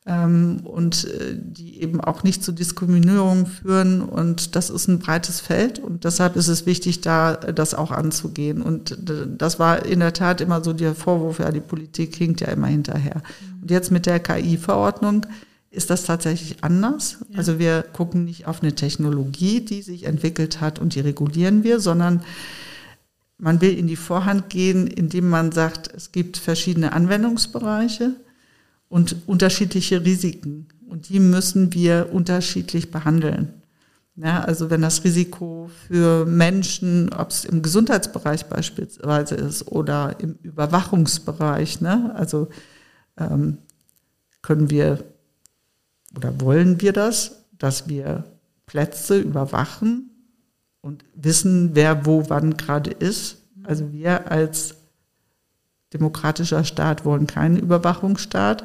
[0.09, 4.01] ähm, und äh, die eben auch nicht zu Diskriminierung führen.
[4.01, 8.63] Und das ist ein breites Feld und deshalb ist es wichtig, da das auch anzugehen.
[8.63, 8.97] Und
[9.39, 12.69] das war in der Tat immer so der Vorwurf, ja, die Politik hinkt ja immer
[12.69, 13.23] hinterher.
[13.61, 15.27] Und jetzt mit der KI-Verordnung
[15.71, 17.19] ist das tatsächlich anders.
[17.29, 17.39] Ja.
[17.39, 21.81] Also wir gucken nicht auf eine Technologie, die sich entwickelt hat und die regulieren wir,
[21.81, 22.23] sondern
[23.37, 28.15] man will in die Vorhand gehen, indem man sagt, es gibt verschiedene Anwendungsbereiche
[28.89, 30.69] und unterschiedliche Risiken.
[30.89, 33.53] Und die müssen wir unterschiedlich behandeln.
[34.17, 40.37] Ja, also wenn das Risiko für Menschen, ob es im Gesundheitsbereich beispielsweise ist oder im
[40.43, 42.49] Überwachungsbereich, ne, also
[43.17, 43.59] ähm,
[44.43, 45.05] können wir
[46.17, 48.25] oder wollen wir das, dass wir
[48.67, 50.11] Plätze überwachen
[50.81, 53.37] und wissen, wer wo wann gerade ist.
[53.63, 54.75] Also wir als
[55.93, 58.65] demokratischer Staat wollen keinen Überwachungsstaat.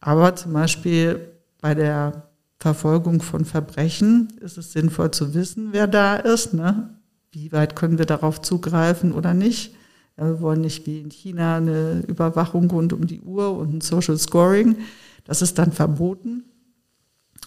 [0.00, 2.28] Aber zum Beispiel bei der
[2.60, 6.54] Verfolgung von Verbrechen ist es sinnvoll zu wissen, wer da ist.
[6.54, 6.90] Ne?
[7.30, 9.74] Wie weit können wir darauf zugreifen oder nicht?
[10.16, 14.18] Wir wollen nicht wie in China eine Überwachung rund um die Uhr und ein Social
[14.18, 14.76] Scoring.
[15.24, 16.44] Das ist dann verboten.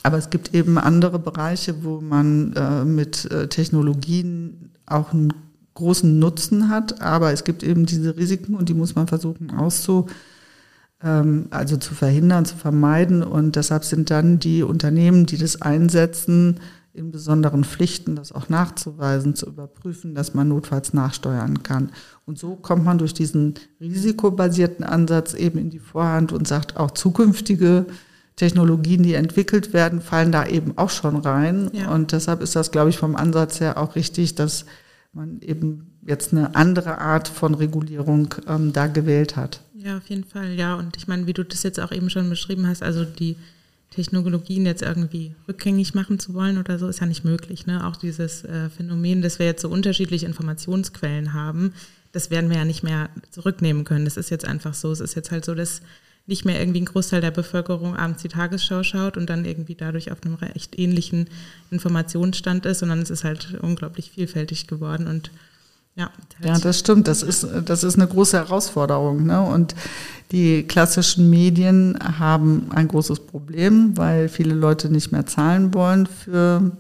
[0.04, 5.34] Aber es gibt eben andere Bereiche, wo man äh, mit äh, Technologien auch einen
[5.82, 10.06] großen Nutzen hat, aber es gibt eben diese Risiken und die muss man versuchen auszu,
[11.04, 16.60] ähm, also zu verhindern, zu vermeiden und deshalb sind dann die Unternehmen, die das einsetzen,
[16.94, 21.92] in besonderen Pflichten, das auch nachzuweisen, zu überprüfen, dass man notfalls nachsteuern kann.
[22.26, 26.92] Und so kommt man durch diesen risikobasierten Ansatz eben in die Vorhand und sagt, auch
[26.92, 27.86] zukünftige
[28.36, 31.70] Technologien, die entwickelt werden, fallen da eben auch schon rein.
[31.74, 31.94] Ja.
[31.94, 34.66] Und deshalb ist das, glaube ich, vom Ansatz her auch richtig, dass
[35.14, 39.62] man eben jetzt eine andere Art von Regulierung ähm, da gewählt hat.
[39.74, 40.76] Ja, auf jeden Fall, ja.
[40.76, 43.36] Und ich meine, wie du das jetzt auch eben schon beschrieben hast, also die
[43.90, 47.66] Technologien jetzt irgendwie rückgängig machen zu wollen oder so, ist ja nicht möglich.
[47.66, 47.86] Ne?
[47.86, 51.74] Auch dieses äh, Phänomen, dass wir jetzt so unterschiedliche Informationsquellen haben,
[52.14, 54.06] das werden wir ja nicht mehr zurücknehmen können.
[54.06, 54.92] Das ist jetzt einfach so.
[54.92, 55.82] Es ist jetzt halt so, dass
[56.28, 60.12] nicht mehr irgendwie ein Großteil der Bevölkerung abends die Tagesschau schaut und dann irgendwie dadurch
[60.12, 61.30] auf einem recht ähnlichen
[61.72, 65.32] Informationsstand ist, sondern es ist halt unglaublich vielfältig geworden und
[65.96, 66.10] ja,
[66.42, 67.08] ja, das stimmt.
[67.08, 69.26] Das ist, das ist eine große Herausforderung.
[69.26, 69.42] Ne?
[69.42, 69.76] Und
[70.32, 76.72] die klassischen Medien haben ein großes Problem, weil viele Leute nicht mehr zahlen wollen für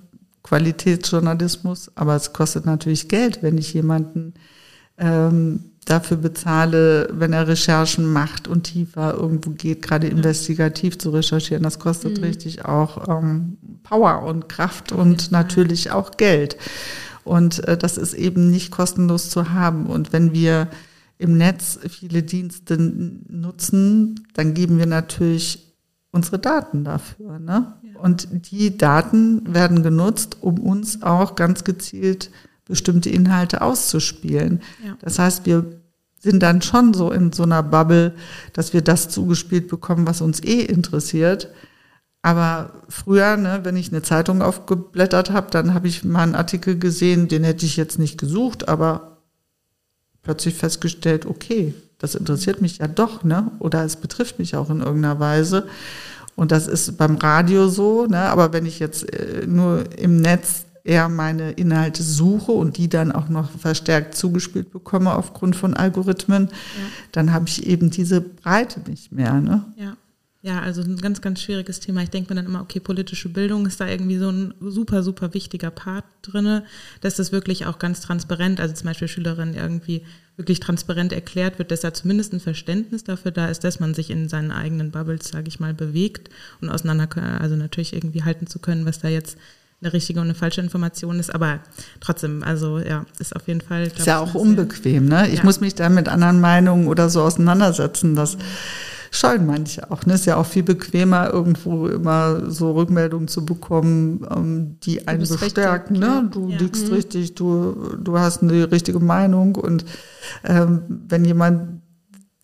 [0.43, 1.91] Qualitätsjournalismus.
[1.95, 4.34] Aber es kostet natürlich Geld, wenn ich jemanden
[4.97, 11.63] ähm, dafür bezahle, wenn er Recherchen macht und tiefer irgendwo geht, gerade investigativ zu recherchieren.
[11.63, 12.24] Das kostet mhm.
[12.24, 16.58] richtig auch ähm, Power und Kraft und natürlich auch Geld.
[17.24, 19.88] Und äh, das ist eben nicht kostenlos zu haben.
[19.88, 20.67] Und wenn wir
[21.17, 25.76] im Netz viele Dienste nutzen, dann geben wir natürlich
[26.12, 27.39] unsere Daten dafür.
[27.39, 27.74] Ne?
[27.82, 28.00] Ja.
[28.00, 32.32] Und die Daten werden genutzt, um uns auch ganz gezielt
[32.72, 34.62] bestimmte Inhalte auszuspielen.
[34.84, 34.98] Ja.
[35.02, 35.82] Das heißt, wir
[36.18, 38.14] sind dann schon so in so einer Bubble,
[38.54, 41.50] dass wir das zugespielt bekommen, was uns eh interessiert.
[42.22, 46.80] Aber früher, ne, wenn ich eine Zeitung aufgeblättert habe, dann habe ich mal einen Artikel
[46.80, 49.18] gesehen, den hätte ich jetzt nicht gesucht, aber
[50.22, 53.52] plötzlich festgestellt, okay, das interessiert mich ja doch, ne?
[53.60, 55.68] Oder es betrifft mich auch in irgendeiner Weise.
[56.36, 58.22] Und das ist beim Radio so, ne?
[58.30, 63.12] Aber wenn ich jetzt äh, nur im Netz eher meine Inhalte suche und die dann
[63.12, 66.84] auch noch verstärkt zugespielt bekomme aufgrund von Algorithmen, ja.
[67.12, 69.39] dann habe ich eben diese Breite nicht mehr.
[69.39, 69.65] Ne?
[69.76, 69.98] Ja.
[70.44, 72.02] Ja, also ein ganz, ganz schwieriges Thema.
[72.02, 75.36] Ich denke mir dann immer, okay, politische Bildung ist da irgendwie so ein super, super
[75.36, 76.63] wichtiger Part drin,
[77.02, 80.04] dass das wirklich auch ganz transparent, also zum Beispiel Schülerinnen irgendwie
[80.38, 84.10] wirklich transparent erklärt wird, dass da zumindest ein Verständnis dafür da ist, dass man sich
[84.10, 87.08] in seinen eigenen Bubbles, sage ich mal, bewegt und auseinander,
[87.39, 89.38] also natürlich irgendwie halten zu können, was da jetzt
[89.82, 91.60] eine richtige und eine falsche Information ist, aber
[92.00, 93.88] trotzdem, also ja, ist auf jeden Fall.
[93.88, 95.28] Ist ja auch unbequem, ne?
[95.30, 95.44] Ich ja.
[95.44, 98.38] muss mich da mit anderen Meinungen oder so auseinandersetzen, dass
[99.12, 100.06] scheuen manche auch.
[100.06, 100.13] Ne?
[100.13, 105.98] Ist ja auch viel bequemer, irgendwo immer so Rückmeldungen zu bekommen, ähm, die einen bestärken.
[105.98, 106.30] Richtig, ne?
[106.32, 106.58] Du ja.
[106.58, 106.94] liegst mhm.
[106.94, 109.86] richtig, du, du hast eine richtige Meinung und
[110.46, 111.81] ähm, wenn jemand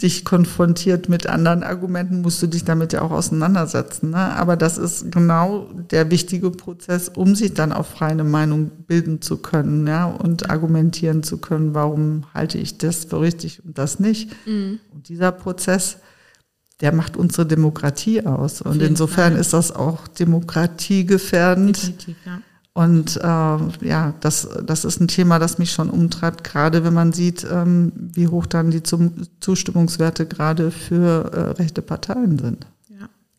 [0.01, 4.11] dich konfrontiert mit anderen Argumenten, musst du dich damit ja auch auseinandersetzen.
[4.11, 4.17] Ne?
[4.17, 9.37] Aber das ist genau der wichtige Prozess, um sich dann auf freie Meinung bilden zu
[9.37, 10.05] können ja?
[10.05, 14.29] und argumentieren zu können, warum halte ich das für richtig und das nicht.
[14.45, 14.79] Mhm.
[14.93, 15.97] Und dieser Prozess,
[16.79, 18.61] der macht unsere Demokratie aus.
[18.61, 19.41] Und insofern Fall.
[19.41, 21.75] ist das auch demokratiegefährdend.
[21.75, 22.41] Definitiv, ja.
[22.77, 23.23] Und äh,
[23.87, 27.91] ja, das, das ist ein Thema, das mich schon umtreibt, gerade wenn man sieht, ähm,
[27.95, 32.67] wie hoch dann die Zustimmungswerte gerade für äh, rechte Parteien sind.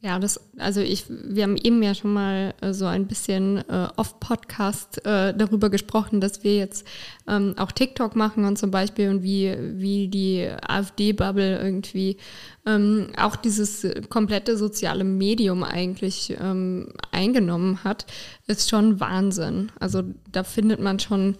[0.00, 3.88] Ja, das, also ich, wir haben eben ja schon mal äh, so ein bisschen äh,
[3.96, 6.86] off-Podcast äh, darüber gesprochen, dass wir jetzt
[7.26, 12.16] ähm, auch TikTok machen und zum Beispiel und wie, wie die AfD-Bubble irgendwie
[12.64, 18.06] ähm, auch dieses komplette soziale Medium eigentlich ähm, eingenommen hat,
[18.46, 19.72] ist schon Wahnsinn.
[19.80, 21.34] Also da findet man schon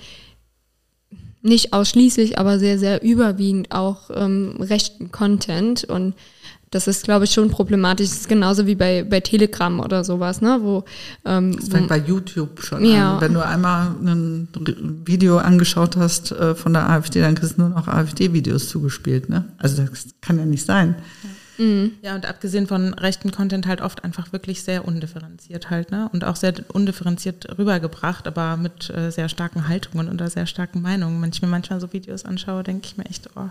[1.43, 6.15] nicht ausschließlich, aber sehr, sehr überwiegend auch ähm, rechten Content und
[6.71, 8.09] das ist, glaube ich, schon problematisch.
[8.09, 10.59] Das ist genauso wie bei, bei Telegram oder sowas, ne?
[10.61, 10.85] Wo,
[11.25, 13.15] ähm, das fängt bei YouTube schon ja.
[13.15, 13.21] an.
[13.21, 14.49] Wenn du einmal ein
[15.05, 19.45] Video angeschaut hast äh, von der AfD, dann kriegst du nur noch AfD-Videos zugespielt, ne?
[19.59, 20.97] Also das kann ja nicht sein.
[21.23, 21.31] Ja.
[21.59, 21.93] Mhm.
[22.03, 26.09] ja, und abgesehen von rechten Content halt oft einfach wirklich sehr undifferenziert halt, ne?
[26.13, 31.21] Und auch sehr undifferenziert rübergebracht, aber mit äh, sehr starken Haltungen oder sehr starken Meinungen.
[31.21, 33.51] Wenn ich mir manchmal so Videos anschaue, denke ich mir echt, oh,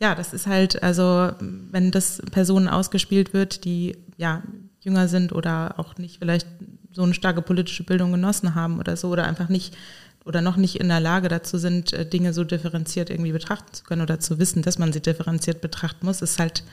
[0.00, 4.42] ja, das ist halt, also wenn das Personen ausgespielt wird, die ja
[4.80, 6.46] jünger sind oder auch nicht vielleicht
[6.92, 9.76] so eine starke politische Bildung genossen haben oder so oder einfach nicht
[10.24, 13.84] oder noch nicht in der Lage dazu sind, äh, Dinge so differenziert irgendwie betrachten zu
[13.84, 16.64] können oder zu wissen, dass man sie differenziert betrachten muss, ist halt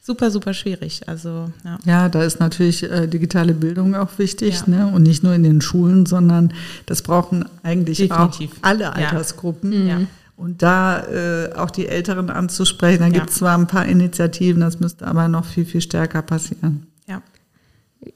[0.00, 1.08] super, super schwierig.
[1.08, 4.86] Also ja, ja da ist natürlich äh, digitale Bildung auch wichtig, ja.
[4.86, 4.86] ne?
[4.88, 6.52] Und nicht nur in den Schulen, sondern
[6.86, 8.52] das brauchen eigentlich Definitiv.
[8.52, 9.86] auch alle Altersgruppen.
[9.86, 9.98] Ja.
[10.00, 10.08] Mhm.
[10.42, 13.12] Und da äh, auch die Älteren anzusprechen, da ja.
[13.12, 16.88] gibt es zwar ein paar Initiativen, das müsste aber noch viel, viel stärker passieren.
[17.06, 17.22] Ja.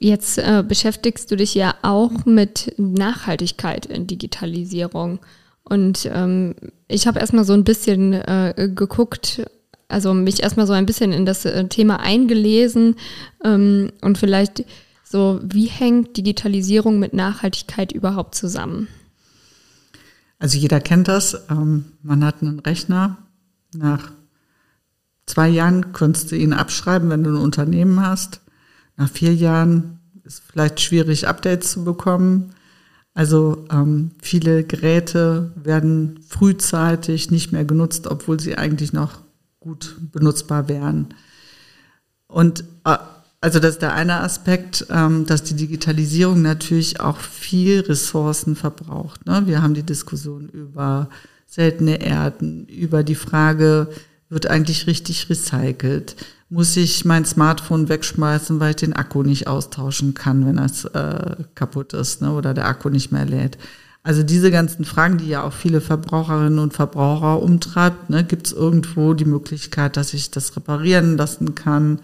[0.01, 5.21] Jetzt äh, beschäftigst du dich ja auch mit Nachhaltigkeit in Digitalisierung.
[5.62, 6.57] Und ähm,
[6.89, 9.43] ich habe erstmal so ein bisschen äh, geguckt,
[9.87, 12.97] also mich erstmal so ein bisschen in das äh, Thema eingelesen
[13.45, 14.65] ähm, und vielleicht
[15.05, 18.89] so, wie hängt Digitalisierung mit Nachhaltigkeit überhaupt zusammen?
[20.38, 21.46] Also jeder kennt das.
[21.51, 23.18] Ähm, man hat einen Rechner.
[23.75, 24.12] Nach
[25.27, 28.40] zwei Jahren könntest du ihn abschreiben, wenn du ein Unternehmen hast.
[28.96, 32.55] Nach vier Jahren ist vielleicht schwierig, Updates zu bekommen.
[33.14, 39.20] Also ähm, viele Geräte werden frühzeitig nicht mehr genutzt, obwohl sie eigentlich noch
[39.59, 41.09] gut benutzbar wären.
[42.27, 42.96] Und äh,
[43.40, 49.27] also das ist der eine Aspekt, ähm, dass die Digitalisierung natürlich auch viel Ressourcen verbraucht.
[49.27, 49.42] Ne?
[49.46, 51.09] Wir haben die Diskussion über
[51.46, 53.88] seltene Erden, über die Frage,
[54.29, 56.16] wird eigentlich richtig recycelt?
[56.49, 61.37] Muss ich mein Smartphone wegschmeißen, weil ich den Akku nicht austauschen kann, wenn es äh,
[61.55, 62.33] kaputt ist ne?
[62.33, 63.59] oder der Akku nicht mehr lädt?
[64.03, 68.22] Also diese ganzen Fragen, die ja auch viele Verbraucherinnen und Verbraucher umtreibt, ne?
[68.22, 72.01] gibt es irgendwo die Möglichkeit, dass ich das reparieren lassen kann?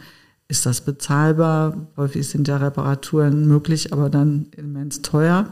[0.52, 1.86] Ist das bezahlbar?
[1.96, 5.48] Häufig sind ja Reparaturen möglich, aber dann immens teuer.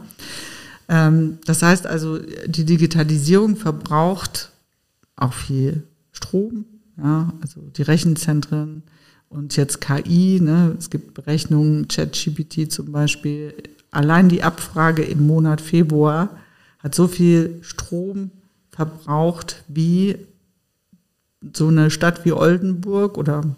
[0.87, 4.51] Ähm, das heißt also, die Digitalisierung verbraucht
[5.15, 6.65] auch viel Strom,
[6.97, 8.83] ja, also die Rechenzentren
[9.27, 13.55] und jetzt KI, ne, es gibt Berechnungen, ChatGPT zum Beispiel,
[13.89, 16.29] allein die Abfrage im Monat Februar
[16.77, 18.29] hat so viel Strom
[18.69, 20.15] verbraucht wie
[21.57, 23.55] so eine Stadt wie Oldenburg oder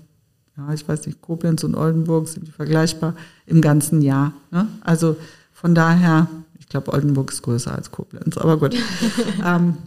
[0.57, 3.15] ja, ich weiß nicht, Koblenz und Oldenburg sind die vergleichbar
[3.47, 4.33] im ganzen Jahr.
[4.51, 4.67] Ne?
[4.81, 5.15] Also
[5.51, 6.27] von daher,
[6.59, 8.75] ich glaube, Oldenburg ist größer als Koblenz, aber gut.
[9.45, 9.77] ähm,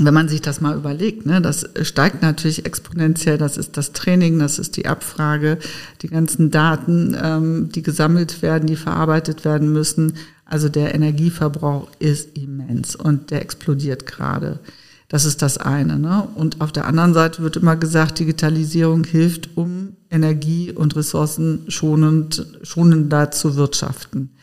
[0.00, 3.36] wenn man sich das mal überlegt, ne, das steigt natürlich exponentiell.
[3.36, 5.58] Das ist das Training, das ist die Abfrage,
[6.02, 10.14] die ganzen Daten, ähm, die gesammelt werden, die verarbeitet werden müssen.
[10.44, 14.60] Also der Energieverbrauch ist immens und der explodiert gerade.
[15.08, 15.98] Das ist das eine.
[15.98, 16.28] Ne?
[16.34, 22.46] Und auf der anderen Seite wird immer gesagt, Digitalisierung hilft, um Energie und Ressourcen schonend,
[22.62, 24.34] schonender zu wirtschaften.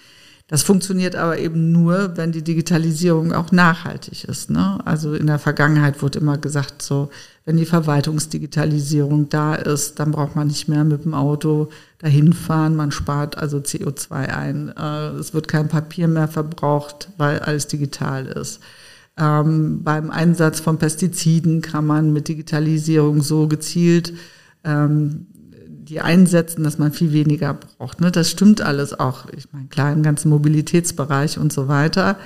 [0.47, 4.51] Das funktioniert aber eben nur, wenn die Digitalisierung auch nachhaltig ist.
[4.51, 4.79] Ne?
[4.85, 7.09] Also in der Vergangenheit wurde immer gesagt, so,
[7.45, 12.75] wenn die Verwaltungsdigitalisierung da ist, dann braucht man nicht mehr mit dem Auto dahin fahren.
[12.75, 14.69] Man spart also CO2 ein.
[14.77, 18.59] Äh, es wird kein Papier mehr verbraucht, weil alles digital ist.
[19.17, 24.13] Ähm, beim Einsatz von Pestiziden kann man mit Digitalisierung so gezielt
[24.63, 25.27] ähm,
[25.85, 28.01] die einsetzen, dass man viel weniger braucht.
[28.01, 28.11] Ne?
[28.11, 29.27] Das stimmt alles auch.
[29.35, 32.17] Ich meine, klar, im ganzen Mobilitätsbereich und so weiter.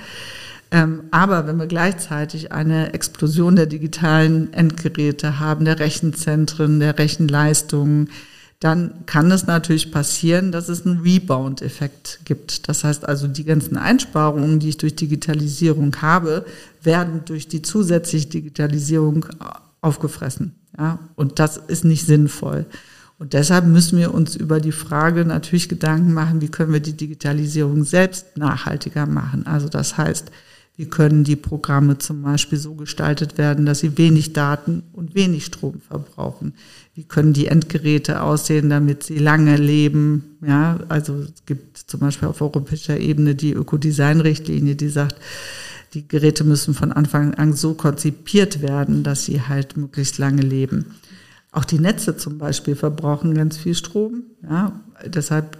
[0.70, 8.08] Ähm, aber wenn wir gleichzeitig eine Explosion der digitalen Endgeräte haben, der Rechenzentren, der Rechenleistungen,
[8.60, 12.68] dann kann es natürlich passieren, dass es einen Rebound-Effekt gibt.
[12.68, 16.44] Das heißt also, die ganzen Einsparungen, die ich durch Digitalisierung habe,
[16.82, 19.24] werden durch die zusätzliche Digitalisierung
[19.80, 20.54] aufgefressen.
[20.78, 20.98] Ja?
[21.16, 22.66] Und das ist nicht sinnvoll.
[23.18, 26.96] Und deshalb müssen wir uns über die Frage natürlich Gedanken machen, wie können wir die
[26.96, 29.46] Digitalisierung selbst nachhaltiger machen.
[29.46, 30.30] Also das heißt,
[30.80, 35.44] wie können die Programme zum Beispiel so gestaltet werden, dass sie wenig Daten und wenig
[35.44, 36.54] Strom verbrauchen?
[36.94, 40.38] Wie können die Endgeräte aussehen, damit sie lange leben?
[40.40, 45.16] Ja, also es gibt zum Beispiel auf europäischer Ebene die Ökodesign-Richtlinie, die sagt,
[45.92, 50.94] die Geräte müssen von Anfang an so konzipiert werden, dass sie halt möglichst lange leben.
[51.52, 54.22] Auch die Netze zum Beispiel verbrauchen ganz viel Strom.
[54.42, 55.58] Ja, deshalb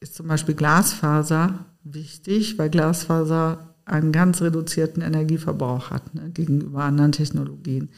[0.00, 7.12] ist zum Beispiel Glasfaser wichtig, weil Glasfaser einen ganz reduzierten Energieverbrauch hat ne, gegenüber anderen
[7.12, 7.90] Technologien.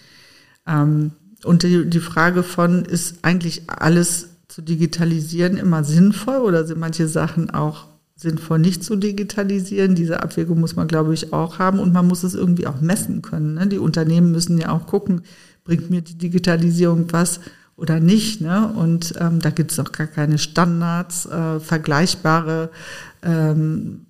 [0.67, 1.13] Ähm,
[1.45, 7.09] und die, die Frage von, ist eigentlich alles zu digitalisieren immer sinnvoll oder sind manche
[7.09, 9.95] Sachen auch sinnvoll nicht zu digitalisieren?
[9.95, 13.23] Diese Abwägung muss man, glaube ich, auch haben und man muss es irgendwie auch messen
[13.23, 13.55] können.
[13.55, 13.67] Ne?
[13.67, 15.23] Die Unternehmen müssen ja auch gucken,
[15.65, 17.41] bringt mir die Digitalisierung was
[17.77, 18.41] oder nicht.
[18.41, 18.73] Ne?
[18.75, 22.71] Und ähm, da gibt es auch gar keine Standards, äh, vergleichbare
[23.23, 24.06] ähm,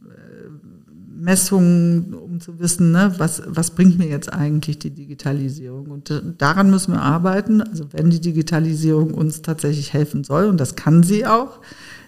[1.18, 5.87] Messungen, um zu wissen, ne, was, was bringt mir jetzt eigentlich die Digitalisierung.
[5.87, 7.62] Und äh, daran müssen wir arbeiten.
[7.62, 11.61] Also wenn die Digitalisierung uns tatsächlich helfen soll, und das kann sie auch,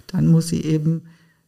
[0.06, 1.02] dann muss sie eben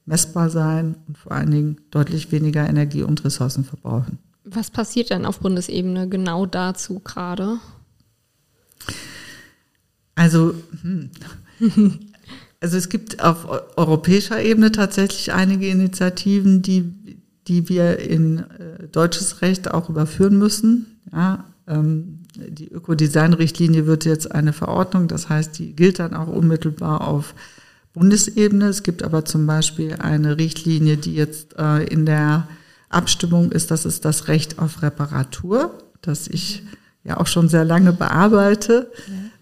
[0.07, 4.19] messbar sein und vor allen Dingen deutlich weniger Energie und Ressourcen verbrauchen.
[4.45, 7.59] Was passiert denn auf Bundesebene genau dazu gerade?
[10.15, 11.11] Also, hm.
[12.61, 17.20] also es gibt auf europäischer Ebene tatsächlich einige Initiativen, die,
[17.51, 21.01] die wir in äh, deutsches Recht auch überführen müssen.
[21.13, 27.07] Ja, ähm, die Ökodesign-Richtlinie wird jetzt eine Verordnung, das heißt, die gilt dann auch unmittelbar
[27.07, 27.35] auf
[27.93, 28.67] Bundesebene.
[28.67, 32.47] Es gibt aber zum Beispiel eine Richtlinie, die jetzt äh, in der
[32.89, 36.63] Abstimmung ist, das ist das Recht auf Reparatur, das ich
[37.03, 38.93] ja auch schon sehr lange bearbeite.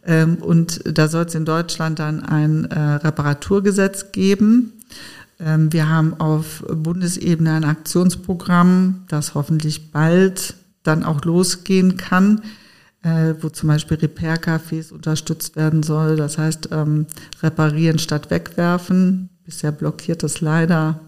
[0.07, 0.23] Ja.
[0.23, 4.73] Ähm, und da soll es in Deutschland dann ein äh, Reparaturgesetz geben.
[5.41, 12.43] Ähm, wir haben auf Bundesebene ein Aktionsprogramm, das hoffentlich bald dann auch losgehen kann,
[13.03, 16.17] äh, wo zum Beispiel Repair-Cafés unterstützt werden soll.
[16.17, 17.07] Das heißt, ähm,
[17.43, 19.29] reparieren statt wegwerfen.
[19.45, 21.08] Bisher blockiert das leider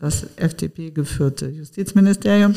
[0.00, 2.54] das FDP-geführte Justizministerium.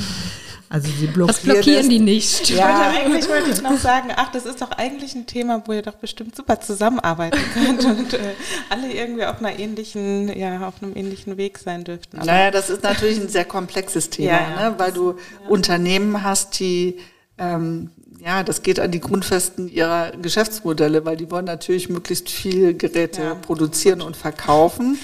[0.69, 2.49] Also sie blockieren, das blockieren die nicht.
[2.49, 5.83] Ja, eigentlich wollte ich noch sagen, ach, das ist doch eigentlich ein Thema, wo ihr
[5.83, 8.33] doch bestimmt super zusammenarbeiten könnt und äh,
[8.69, 12.17] alle irgendwie auf einer ähnlichen, ja, auf einem ähnlichen Weg sein dürften.
[12.17, 14.75] naja, das ist natürlich ein sehr komplexes Thema, ja, ne?
[14.77, 15.49] weil du ja.
[15.49, 16.97] Unternehmen hast, die
[17.37, 17.91] ähm,
[18.25, 23.21] ja, das geht an die Grundfesten ihrer Geschäftsmodelle, weil die wollen natürlich möglichst viele Geräte
[23.21, 23.35] ja.
[23.35, 24.97] produzieren und verkaufen.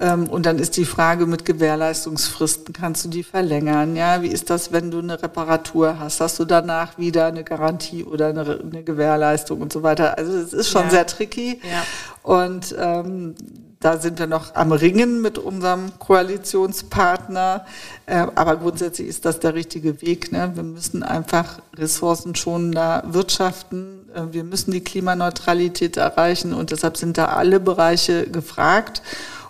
[0.00, 3.96] Ähm, und dann ist die Frage mit Gewährleistungsfristen, kannst du die verlängern?
[3.96, 6.20] Ja, wie ist das, wenn du eine Reparatur hast?
[6.20, 10.16] Hast du danach wieder eine Garantie oder eine, eine Gewährleistung und so weiter?
[10.16, 10.90] Also es ist schon ja.
[10.90, 11.60] sehr tricky.
[11.62, 11.82] Ja.
[12.22, 13.34] Und ähm,
[13.80, 17.64] da sind wir noch am Ringen mit unserem Koalitionspartner.
[18.06, 20.30] Äh, aber grundsätzlich ist das der richtige Weg.
[20.30, 20.52] Ne?
[20.54, 24.08] Wir müssen einfach ressourcenschonender wirtschaften.
[24.14, 29.02] Äh, wir müssen die Klimaneutralität erreichen und deshalb sind da alle Bereiche gefragt.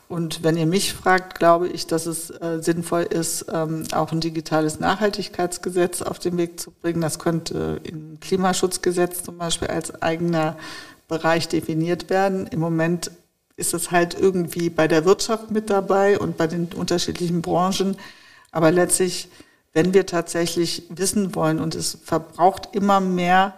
[0.09, 4.21] Und wenn ihr mich fragt, glaube ich, dass es äh, sinnvoll ist, ähm, auch ein
[4.21, 7.03] digitales Nachhaltigkeitsgesetz auf den Weg zu bringen.
[7.03, 10.57] Das könnte im Klimaschutzgesetz zum Beispiel als eigener
[11.09, 12.47] Bereich definiert werden.
[12.47, 13.11] Im Moment
[13.57, 17.97] ist es halt irgendwie bei der Wirtschaft mit dabei und bei den unterschiedlichen Branchen.
[18.51, 19.29] Aber letztlich,
[19.75, 23.55] wenn wir tatsächlich wissen wollen, und es verbraucht immer mehr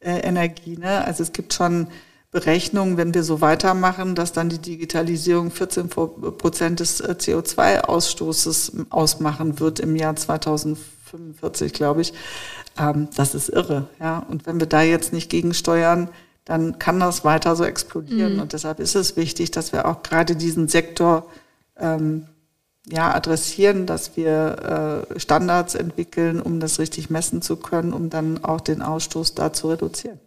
[0.00, 1.04] äh, Energie, ne?
[1.04, 1.86] also es gibt schon
[2.32, 9.60] Berechnungen, wenn wir so weitermachen, dass dann die Digitalisierung 14 Prozent des äh, CO2-Ausstoßes ausmachen
[9.60, 12.14] wird im Jahr 2045, glaube ich.
[12.78, 13.86] Ähm, das ist irre.
[14.00, 14.26] Ja?
[14.30, 16.08] Und wenn wir da jetzt nicht gegensteuern,
[16.46, 18.36] dann kann das weiter so explodieren.
[18.36, 18.40] Mhm.
[18.40, 21.26] Und deshalb ist es wichtig, dass wir auch gerade diesen Sektor
[21.76, 22.28] ähm,
[22.88, 28.42] ja, adressieren, dass wir äh, Standards entwickeln, um das richtig messen zu können, um dann
[28.42, 30.18] auch den Ausstoß da zu reduzieren.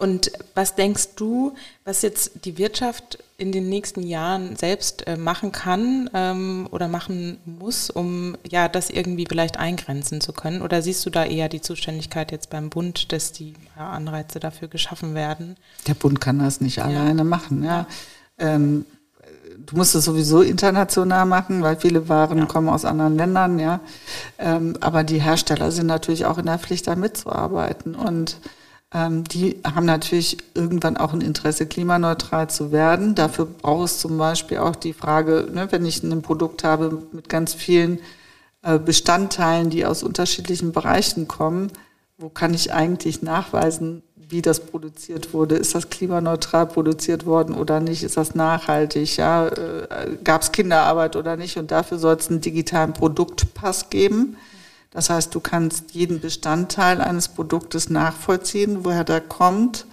[0.00, 1.52] Und was denkst du,
[1.84, 7.36] was jetzt die Wirtschaft in den nächsten Jahren selbst äh, machen kann ähm, oder machen
[7.44, 10.62] muss, um ja das irgendwie vielleicht eingrenzen zu können?
[10.62, 14.68] Oder siehst du da eher die Zuständigkeit jetzt beim Bund, dass die ja, Anreize dafür
[14.68, 15.56] geschaffen werden?
[15.86, 16.84] Der Bund kann das nicht ja.
[16.84, 17.62] alleine machen.
[17.62, 17.86] Ja.
[18.38, 18.86] Ähm,
[19.66, 22.46] du musst es sowieso international machen, weil viele Waren ja.
[22.46, 23.80] kommen aus anderen Ländern, ja.
[24.38, 27.94] Ähm, aber die Hersteller sind natürlich auch in der Pflicht, da mitzuarbeiten.
[27.94, 28.38] Und
[28.92, 33.14] die haben natürlich irgendwann auch ein Interesse, klimaneutral zu werden.
[33.14, 37.28] Dafür braucht es zum Beispiel auch die Frage, ne, wenn ich ein Produkt habe mit
[37.28, 38.00] ganz vielen
[38.62, 41.70] äh, Bestandteilen, die aus unterschiedlichen Bereichen kommen,
[42.18, 45.54] wo kann ich eigentlich nachweisen, wie das produziert wurde?
[45.54, 48.02] Ist das klimaneutral produziert worden oder nicht?
[48.02, 49.16] Ist das nachhaltig?
[49.16, 51.56] Ja, äh, Gab es Kinderarbeit oder nicht?
[51.58, 54.36] Und dafür soll es einen digitalen Produktpass geben
[54.90, 59.86] das heißt, du kannst jeden Bestandteil eines Produktes nachvollziehen, woher der kommt.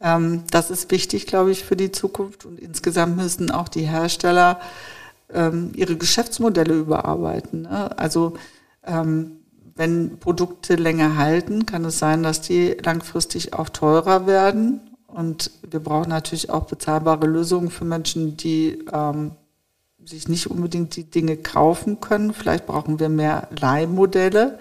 [0.00, 2.44] Ähm, das ist wichtig, glaube ich, für die Zukunft.
[2.44, 4.60] Und insgesamt müssen auch die Hersteller
[5.32, 7.62] ähm, ihre Geschäftsmodelle überarbeiten.
[7.62, 7.96] Ne?
[7.98, 8.36] Also
[8.84, 9.38] ähm,
[9.76, 14.80] wenn Produkte länger halten, kann es sein, dass die langfristig auch teurer werden.
[15.06, 18.84] Und wir brauchen natürlich auch bezahlbare Lösungen für Menschen, die
[20.06, 22.32] sich nicht unbedingt die Dinge kaufen können.
[22.32, 24.58] Vielleicht brauchen wir mehr Leihmodelle.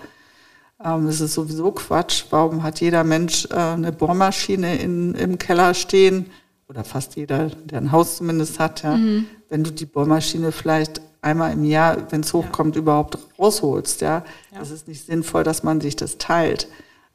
[0.83, 2.25] Ähm, es ist sowieso Quatsch.
[2.31, 6.31] Warum hat jeder Mensch äh, eine Bohrmaschine in, im Keller stehen?
[6.67, 8.83] Oder fast jeder, der ein Haus zumindest hat.
[8.83, 8.97] Ja?
[8.97, 9.27] Mhm.
[9.49, 12.81] Wenn du die Bohrmaschine vielleicht einmal im Jahr, wenn es hochkommt, ja.
[12.81, 14.01] überhaupt rausholst.
[14.01, 14.25] Ja?
[14.51, 16.67] ja, es ist nicht sinnvoll, dass man sich das teilt.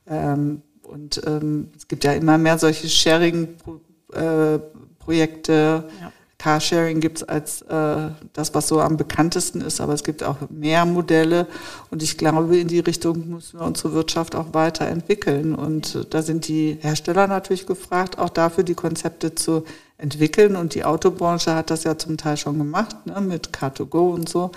[0.07, 5.53] Ähm, und ähm, es gibt ja immer mehr solche Sharing-Projekte.
[5.53, 10.03] Äh, ja Carsharing gibt es als äh, das, was so am bekanntesten ist, aber es
[10.03, 11.47] gibt auch mehr Modelle
[11.91, 15.55] und ich glaube, in die Richtung müssen wir unsere Wirtschaft auch weiterentwickeln.
[15.55, 19.65] Und da sind die Hersteller natürlich gefragt, auch dafür die Konzepte zu
[19.99, 20.57] entwickeln.
[20.57, 24.51] Und die Autobranche hat das ja zum Teil schon gemacht, ne, mit Car2Go und so.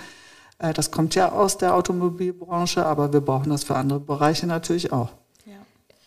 [0.58, 4.90] Äh, das kommt ja aus der Automobilbranche, aber wir brauchen das für andere Bereiche natürlich
[4.90, 5.10] auch.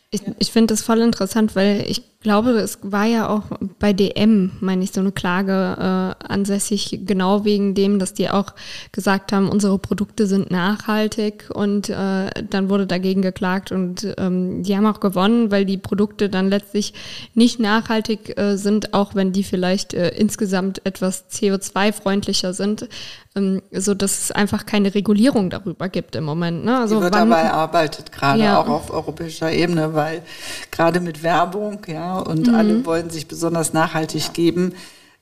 [0.10, 3.44] Ich, ich finde das voll interessant, weil ich glaube, es war ja auch
[3.80, 8.54] bei DM, meine ich, so eine Klage äh, ansässig, genau wegen dem, dass die auch
[8.92, 14.76] gesagt haben, unsere Produkte sind nachhaltig und äh, dann wurde dagegen geklagt und ähm, die
[14.76, 16.94] haben auch gewonnen, weil die Produkte dann letztlich
[17.34, 22.90] nicht nachhaltig äh, sind, auch wenn die vielleicht äh, insgesamt etwas CO2-freundlicher sind,
[23.38, 26.66] ähm, so dass es einfach keine Regulierung darüber gibt im Moment.
[26.66, 26.80] Ne?
[26.80, 28.60] Also die wird wann, dabei erarbeitet, gerade ja.
[28.60, 30.24] auch auf europäischer Ebene, weil
[30.72, 32.56] gerade mit Werbung, ja, und mhm.
[32.56, 34.74] alle wollen sich besonders nachhaltig geben.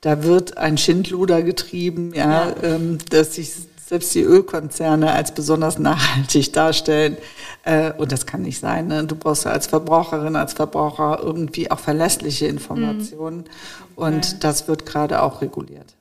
[0.01, 2.55] Da wird ein Schindluder getrieben, ja, ja.
[2.63, 3.51] Ähm, dass sich
[3.87, 7.17] selbst die Ölkonzerne als besonders nachhaltig darstellen.
[7.63, 8.87] Äh, und das kann nicht sein.
[8.87, 9.03] Ne?
[9.05, 13.37] Du brauchst als Verbraucherin, als Verbraucher irgendwie auch verlässliche Informationen.
[13.37, 13.45] Mhm.
[13.95, 14.37] Und ja.
[14.39, 15.95] das wird gerade auch reguliert.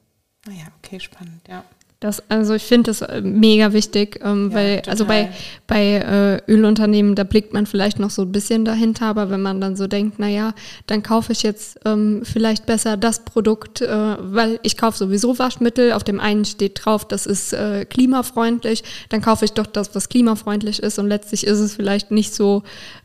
[0.47, 1.65] Naja, okay, spannend, ja.
[2.05, 4.91] Das, also ich finde das äh, mega wichtig, ähm, ja, weil total.
[4.91, 5.31] also bei,
[5.67, 9.59] bei äh, Ölunternehmen, da blickt man vielleicht noch so ein bisschen dahinter, aber wenn man
[9.59, 10.53] dann so denkt, naja,
[10.87, 15.95] dann kaufe ich jetzt ähm, vielleicht besser das Produkt, äh, weil ich kaufe sowieso Waschmittel,
[15.95, 20.11] auf dem einen steht drauf, das ist äh, klimafreundlich, dann kaufe ich doch das, was
[20.11, 22.65] klimafreundlich ist und letztlich ist es vielleicht nicht so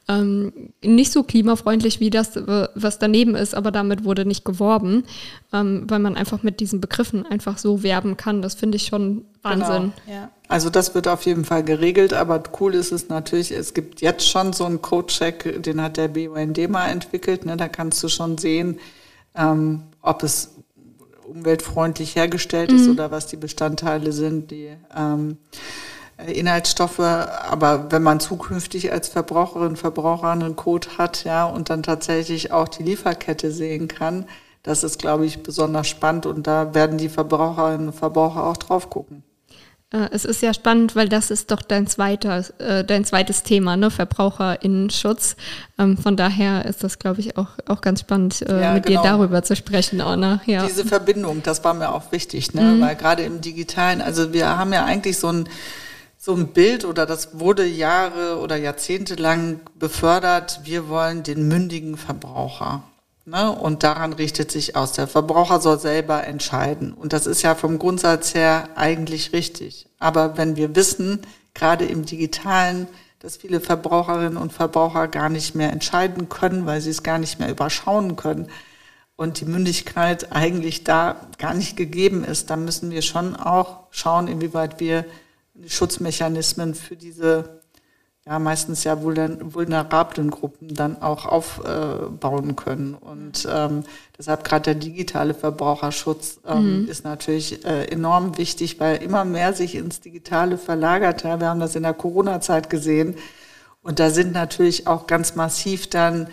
[0.10, 0.52] ähm,
[0.84, 5.04] nicht so klimafreundlich wie das, was daneben ist, aber damit wurde nicht geworben,
[5.54, 8.42] ähm, weil man einfach mit diesen Begriffen einfach so werben kann.
[8.42, 9.94] Das finde ich schon Wahnsinn.
[10.06, 10.18] Genau.
[10.20, 10.32] Ja.
[10.48, 14.28] Also das wird auf jeden Fall geregelt, aber cool ist es natürlich, es gibt jetzt
[14.28, 17.46] schon so einen Code-Check, den hat der BUND mal entwickelt.
[17.46, 17.56] Ne?
[17.56, 18.80] Da kannst du schon sehen,
[19.36, 20.56] ähm, ob es
[21.24, 22.94] umweltfreundlich hergestellt ist mhm.
[22.94, 25.58] oder was die Bestandteile sind, die ähm, äh,
[26.28, 32.52] Inhaltsstoffe, aber wenn man zukünftig als Verbraucherin, Verbraucher einen Code hat, ja, und dann tatsächlich
[32.52, 34.26] auch die Lieferkette sehen kann,
[34.64, 38.90] das ist, glaube ich, besonders spannend und da werden die Verbraucherinnen und Verbraucher auch drauf
[38.90, 39.24] gucken.
[39.92, 43.76] Äh, es ist ja spannend, weil das ist doch dein, zweiter, äh, dein zweites Thema,
[43.76, 43.90] ne?
[43.90, 45.36] Verbraucherinnenschutz.
[45.80, 49.02] Ähm, von daher ist das, glaube ich, auch, auch ganz spannend, äh, ja, mit genau.
[49.02, 50.42] dir darüber zu sprechen, Anna.
[50.46, 50.66] Ja.
[50.66, 52.62] Diese Verbindung, das war mir auch wichtig, ne?
[52.62, 52.82] Mhm.
[52.82, 55.50] weil gerade im Digitalen, also wir haben ja eigentlich so ein
[56.22, 61.96] so ein Bild oder das wurde Jahre oder Jahrzehnte lang befördert, wir wollen den mündigen
[61.96, 62.84] Verbraucher.
[63.24, 63.50] Ne?
[63.50, 64.92] Und daran richtet sich aus.
[64.92, 66.94] Der Verbraucher soll selber entscheiden.
[66.94, 69.88] Und das ist ja vom Grundsatz her eigentlich richtig.
[69.98, 71.22] Aber wenn wir wissen,
[71.54, 72.88] gerade im digitalen,
[73.20, 77.40] dass viele Verbraucherinnen und Verbraucher gar nicht mehr entscheiden können, weil sie es gar nicht
[77.40, 78.50] mehr überschauen können
[79.16, 84.28] und die Mündigkeit eigentlich da gar nicht gegeben ist, dann müssen wir schon auch schauen,
[84.28, 85.06] inwieweit wir
[85.68, 87.60] Schutzmechanismen für diese
[88.30, 92.94] ja meistens ja vulnerablen Gruppen dann auch aufbauen können.
[92.94, 93.84] Und ähm,
[94.18, 96.88] deshalb gerade der digitale Verbraucherschutz ähm, mhm.
[96.90, 101.24] ist natürlich äh, enorm wichtig, weil immer mehr sich ins Digitale verlagert.
[101.24, 103.16] Ja, wir haben das in der Corona-Zeit gesehen.
[103.82, 106.28] Und da sind natürlich auch ganz massiv dann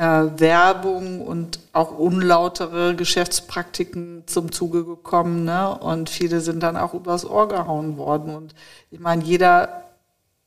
[0.00, 5.44] äh, Werbung und auch unlautere Geschäftspraktiken zum Zuge gekommen.
[5.44, 5.76] Ne?
[5.78, 8.34] Und viele sind dann auch übers Ohr gehauen worden.
[8.34, 8.54] Und
[8.90, 9.84] ich meine, jeder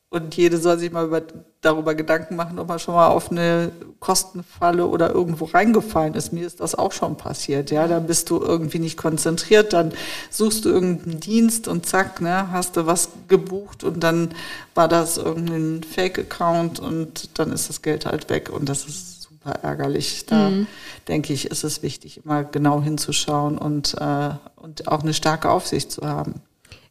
[0.10, 1.22] und jede soll sich mal über,
[1.62, 6.34] darüber Gedanken machen, ob man schon mal auf eine Kostenfalle oder irgendwo reingefallen ist.
[6.34, 7.70] Mir ist das auch schon passiert.
[7.70, 9.92] Ja, da bist du irgendwie nicht konzentriert, dann
[10.32, 14.34] suchst du irgendeinen Dienst und zack, ne, hast du was gebucht und dann
[14.76, 19.60] war das irgendein Fake-Account und dann ist das Geld halt weg und das ist super
[19.64, 20.26] ärgerlich.
[20.26, 20.68] Da mhm.
[21.08, 25.92] denke ich, ist es wichtig, immer genau hinzuschauen und, äh, und auch eine starke Aufsicht
[25.92, 26.42] zu haben.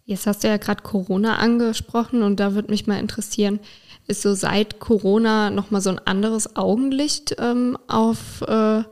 [0.04, 3.60] Jetzt hast du ja gerade Corona angesprochen und da würde mich mal interessieren,
[4.08, 8.82] ist so seit Corona nochmal so ein anderes Augenlicht ähm, auf, äh,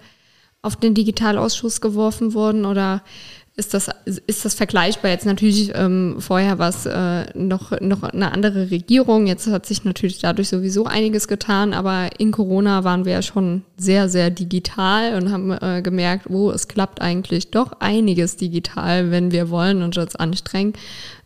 [0.63, 3.03] auf den Digitalausschuss geworfen worden oder
[3.57, 5.11] ist das, ist das vergleichbar?
[5.11, 9.26] Jetzt natürlich, ähm, vorher war es äh, noch, noch eine andere Regierung.
[9.26, 13.62] Jetzt hat sich natürlich dadurch sowieso einiges getan, aber in Corona waren wir ja schon
[13.76, 19.30] sehr, sehr digital und haben äh, gemerkt, oh, es klappt eigentlich doch einiges digital, wenn
[19.30, 20.72] wir wollen und uns anstrengen,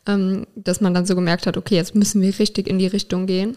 [0.06, 3.26] ähm, dass man dann so gemerkt hat, okay, jetzt müssen wir richtig in die Richtung
[3.26, 3.56] gehen.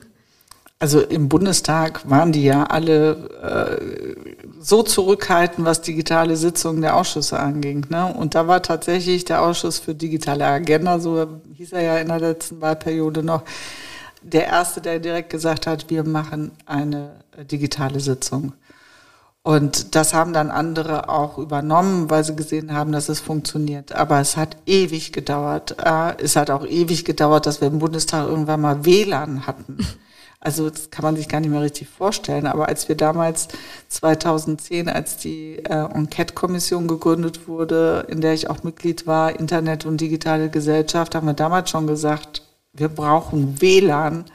[0.79, 7.39] Also im Bundestag waren die ja alle äh, so zurückhaltend, was digitale Sitzungen der Ausschüsse
[7.39, 7.85] anging.
[7.89, 8.13] Ne?
[8.13, 12.19] Und da war tatsächlich der Ausschuss für digitale Agenda, so hieß er ja in der
[12.19, 13.43] letzten Wahlperiode noch,
[14.21, 18.53] der erste, der direkt gesagt hat, wir machen eine äh, digitale Sitzung.
[19.43, 23.93] Und das haben dann andere auch übernommen, weil sie gesehen haben, dass es funktioniert.
[23.93, 25.77] Aber es hat ewig gedauert.
[25.81, 29.77] Äh, es hat auch ewig gedauert, dass wir im Bundestag irgendwann mal WLAN hatten.
[30.39, 32.45] Also das kann man sich gar nicht mehr richtig vorstellen.
[32.45, 33.47] Aber als wir damals
[33.89, 39.99] 2010, als die äh, Enquete-Kommission gegründet wurde, in der ich auch Mitglied war, Internet und
[39.99, 44.25] digitale Gesellschaft, haben wir damals schon gesagt, wir brauchen WLAN.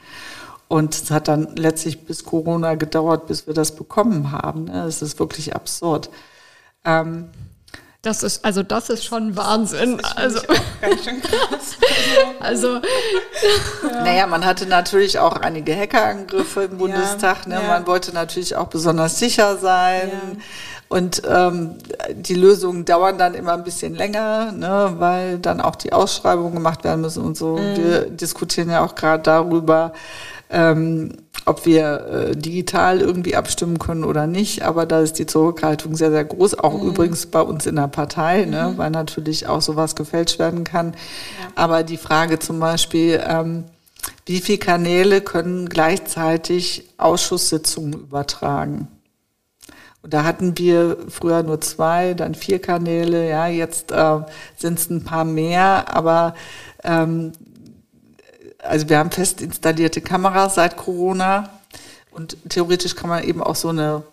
[0.66, 4.64] Und es hat dann letztlich bis Corona gedauert, bis wir das bekommen haben.
[4.64, 4.84] Ne?
[4.86, 6.10] Es ist wirklich absurd.
[6.84, 7.28] Ähm,
[8.02, 9.98] das ist, also das ist schon Wahnsinn.
[9.98, 10.40] Das also,
[10.80, 11.76] ganz schön krass.
[12.40, 14.02] also, ja.
[14.02, 17.46] naja, man hatte natürlich auch einige Hackerangriffe im Bundestag.
[17.46, 17.54] Ne?
[17.54, 17.68] Ja?
[17.68, 20.10] Man wollte natürlich auch besonders sicher sein.
[20.10, 20.42] Ja.
[20.88, 21.76] Und ähm,
[22.12, 26.84] die Lösungen dauern dann immer ein bisschen länger, ne, weil dann auch die Ausschreibungen gemacht
[26.84, 27.56] werden müssen und so.
[27.56, 27.76] Mhm.
[27.76, 29.94] Wir diskutieren ja auch gerade darüber,
[30.52, 34.62] ähm, ob wir äh, digital irgendwie abstimmen können oder nicht.
[34.62, 36.58] Aber da ist die Zurückhaltung sehr, sehr groß.
[36.58, 36.88] Auch mhm.
[36.88, 38.78] übrigens bei uns in der Partei, ne, mhm.
[38.78, 40.92] weil natürlich auch sowas gefälscht werden kann.
[40.92, 41.48] Ja.
[41.56, 43.64] Aber die Frage zum Beispiel, ähm,
[44.26, 48.88] wie viele Kanäle können gleichzeitig Ausschusssitzungen übertragen?
[50.02, 54.18] Und da hatten wir früher nur zwei, dann vier Kanäle, ja, jetzt äh,
[54.56, 56.34] sind es ein paar mehr, aber
[56.82, 57.32] ähm,
[58.62, 61.50] also wir haben fest installierte Kameras seit Corona
[62.10, 64.04] und theoretisch kann man eben auch so eine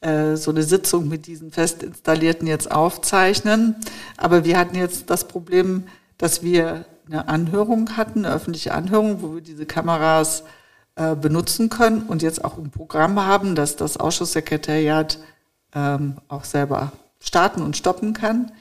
[0.00, 3.74] äh, so eine Sitzung mit diesen fest installierten jetzt aufzeichnen.
[4.16, 5.84] Aber wir hatten jetzt das Problem,
[6.18, 10.44] dass wir eine Anhörung hatten, eine öffentliche Anhörung, wo wir diese Kameras
[10.94, 15.18] äh, benutzen können und jetzt auch ein Programm haben, dass das Ausschusssekretariat
[15.74, 18.52] ähm, auch selber starten und stoppen kann.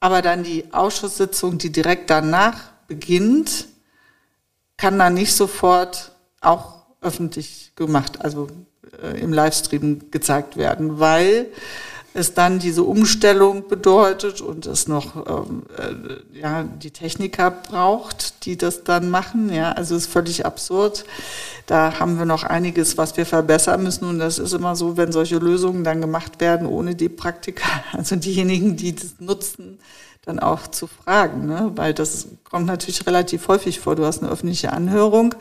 [0.00, 3.66] Aber dann die Ausschusssitzung, die direkt danach beginnt,
[4.76, 8.48] kann dann nicht sofort auch öffentlich gemacht, also
[9.02, 11.46] äh, im Livestream gezeigt werden, weil
[12.16, 18.56] es dann diese Umstellung bedeutet und es noch ähm, äh, ja, die Techniker braucht, die
[18.56, 19.52] das dann machen.
[19.52, 21.04] Ja, also es ist völlig absurd.
[21.66, 24.08] Da haben wir noch einiges, was wir verbessern müssen.
[24.08, 28.16] Und das ist immer so, wenn solche Lösungen dann gemacht werden, ohne die Praktiker, also
[28.16, 29.78] diejenigen, die das nutzen,
[30.26, 31.46] dann auch zu fragen.
[31.46, 31.72] Ne?
[31.76, 33.96] Weil das kommt natürlich relativ häufig vor.
[33.96, 35.34] Du hast eine öffentliche Anhörung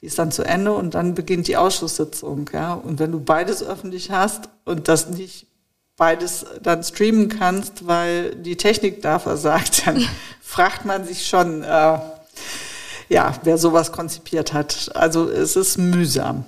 [0.00, 2.48] die ist dann zu Ende und dann beginnt die Ausschusssitzung.
[2.52, 2.74] Ja?
[2.74, 5.46] Und wenn du beides öffentlich hast und das nicht
[5.96, 10.06] beides dann streamen kannst, weil die Technik da versagt, dann
[10.40, 11.98] fragt man sich schon, äh,
[13.08, 14.90] ja, wer sowas konzipiert hat.
[14.94, 16.44] Also es ist mühsam.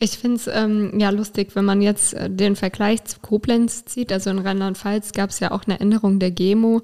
[0.00, 4.12] Ich finde es ähm, ja lustig, wenn man jetzt äh, den Vergleich zu Koblenz zieht.
[4.12, 6.82] Also in Rheinland-Pfalz gab es ja auch eine Änderung der GEMO,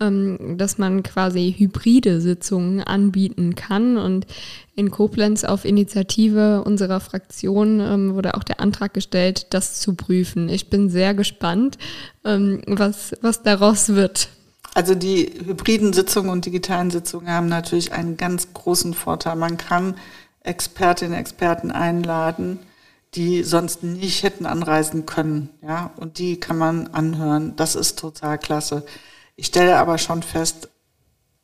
[0.00, 3.96] ähm, dass man quasi hybride Sitzungen anbieten kann.
[3.96, 4.26] Und
[4.74, 10.48] in Koblenz auf Initiative unserer Fraktion ähm, wurde auch der Antrag gestellt, das zu prüfen.
[10.48, 11.78] Ich bin sehr gespannt,
[12.24, 14.28] ähm, was, was daraus wird.
[14.74, 19.36] Also die hybriden Sitzungen und digitalen Sitzungen haben natürlich einen ganz großen Vorteil.
[19.36, 19.94] Man kann
[20.46, 22.58] Expertinnen, Experten einladen,
[23.14, 25.50] die sonst nicht hätten anreisen können.
[25.62, 27.56] Ja, und die kann man anhören.
[27.56, 28.84] Das ist total klasse.
[29.36, 30.68] Ich stelle aber schon fest,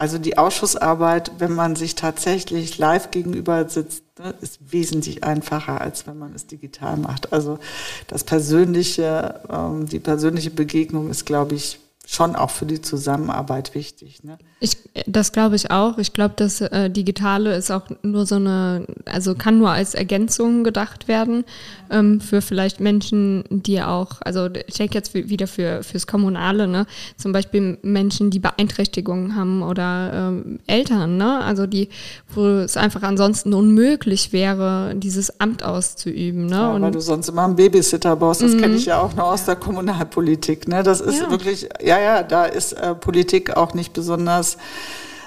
[0.02, 6.08] also die Ausschussarbeit, wenn man sich tatsächlich live gegenüber sitzt, ne, ist wesentlich einfacher, als
[6.08, 7.32] wenn man es digital macht.
[7.32, 7.60] Also
[8.08, 11.78] das persönliche, ähm, die persönliche Begegnung ist, glaube ich,
[12.12, 14.22] schon auch für die Zusammenarbeit wichtig.
[14.22, 14.36] Ne?
[14.60, 15.96] Ich, das glaube ich auch.
[15.96, 20.62] Ich glaube, das äh, Digitale ist auch nur so eine, also kann nur als Ergänzung
[20.62, 21.44] gedacht werden
[21.90, 26.86] ähm, für vielleicht Menschen, die auch, also ich denke jetzt wieder für fürs Kommunale, ne?
[27.16, 31.40] Zum Beispiel Menschen, die Beeinträchtigungen haben oder ähm, Eltern, ne?
[31.40, 31.88] Also die,
[32.34, 36.44] wo es einfach ansonsten unmöglich wäre, dieses Amt auszuüben.
[36.44, 36.56] Ne?
[36.56, 38.42] Ja, weil du sonst immer einen Babysitter brauchst.
[38.42, 38.76] Das kenne mhm.
[38.76, 40.68] ich ja auch noch aus der Kommunalpolitik.
[40.68, 40.82] Ne?
[40.82, 41.30] Das ist ja.
[41.30, 44.58] wirklich, ja, ja, da ist äh, Politik auch nicht besonders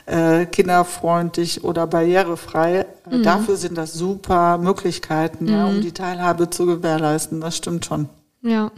[0.06, 2.86] äh, kinderfreundlich oder barrierefrei.
[3.10, 3.24] Mhm.
[3.24, 5.52] Dafür sind das super Möglichkeiten, mhm.
[5.52, 7.42] ja, um die Teilhabe zu gewährleisten.
[7.42, 8.10] Das stimmt schon.
[8.42, 8.72] Ja.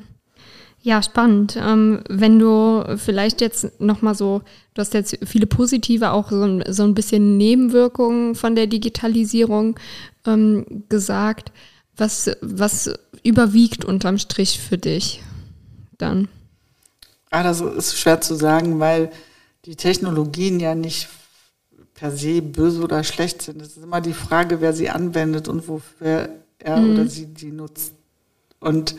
[0.81, 1.57] Ja, spannend.
[1.61, 4.41] Ähm, wenn du vielleicht jetzt nochmal so,
[4.73, 9.77] du hast jetzt viele positive, auch so ein, so ein bisschen Nebenwirkungen von der Digitalisierung
[10.25, 11.51] ähm, gesagt.
[11.97, 12.93] Was, was
[13.23, 15.23] überwiegt unterm Strich für dich
[15.97, 16.29] dann?
[17.37, 19.11] Ah, das ist schwer zu sagen, weil
[19.65, 21.07] die Technologien ja nicht
[21.93, 23.61] per se böse oder schlecht sind.
[23.61, 26.93] Es ist immer die Frage, wer sie anwendet und wofür er mhm.
[26.93, 27.93] oder sie die nutzt.
[28.59, 28.95] Und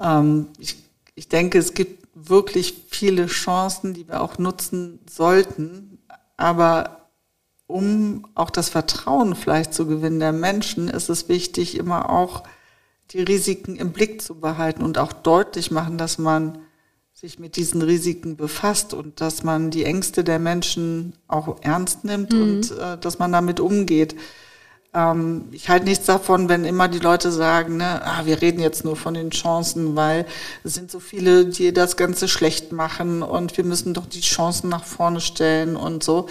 [0.00, 0.74] ähm, ich,
[1.14, 6.00] ich denke, es gibt wirklich viele Chancen, die wir auch nutzen sollten.
[6.36, 7.10] Aber
[7.68, 12.42] um auch das Vertrauen vielleicht zu gewinnen der Menschen, ist es wichtig, immer auch
[13.12, 16.58] die Risiken im Blick zu behalten und auch deutlich machen, dass man
[17.24, 22.34] sich mit diesen Risiken befasst und dass man die Ängste der Menschen auch ernst nimmt
[22.34, 22.42] mhm.
[22.42, 24.14] und äh, dass man damit umgeht.
[24.94, 28.84] Ähm, ich halte nichts davon, wenn immer die Leute sagen, ne, ah, wir reden jetzt
[28.84, 30.24] nur von den Chancen, weil
[30.62, 34.68] es sind so viele, die das Ganze schlecht machen und wir müssen doch die Chancen
[34.68, 36.28] nach vorne stellen und so.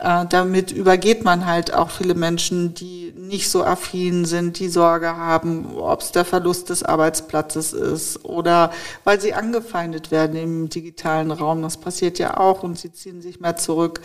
[0.00, 5.16] Äh, damit übergeht man halt auch viele Menschen, die nicht so affin sind, die Sorge
[5.16, 8.72] haben, ob es der Verlust des Arbeitsplatzes ist oder
[9.04, 11.62] weil sie angefeindet werden im digitalen Raum.
[11.62, 14.00] Das passiert ja auch und sie ziehen sich mehr zurück.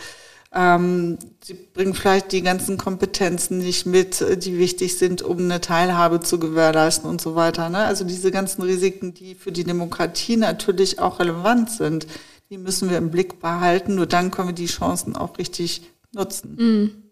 [0.56, 6.20] Ähm, sie bringen vielleicht die ganzen Kompetenzen nicht mit, die wichtig sind, um eine Teilhabe
[6.20, 7.68] zu gewährleisten und so weiter.
[7.68, 7.78] Ne?
[7.78, 12.06] Also diese ganzen Risiken, die für die Demokratie natürlich auch relevant sind,
[12.48, 13.96] die müssen wir im Blick behalten.
[13.96, 15.82] Nur dann können wir die Chancen auch richtig
[16.12, 16.56] nutzen.
[16.58, 17.02] Mhm.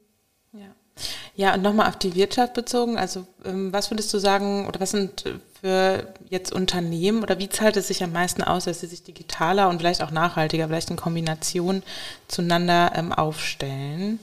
[1.37, 2.97] Ja, und nochmal auf die Wirtschaft bezogen.
[2.97, 5.25] Also ähm, was würdest du sagen, oder was sind
[5.65, 9.71] für jetzt Unternehmen oder wie zahlt es sich am meisten aus, dass sie sich digitaler
[9.71, 11.83] und vielleicht auch nachhaltiger, vielleicht in Kombination
[12.29, 14.19] zueinander ähm, aufstellen?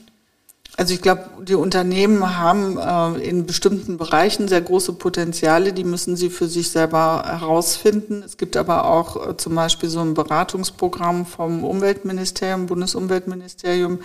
[0.76, 6.14] Also ich glaube, die Unternehmen haben äh, in bestimmten Bereichen sehr große Potenziale, die müssen
[6.14, 8.22] sie für sich selber herausfinden.
[8.24, 13.98] Es gibt aber auch äh, zum Beispiel so ein Beratungsprogramm vom Umweltministerium, Bundesumweltministerium,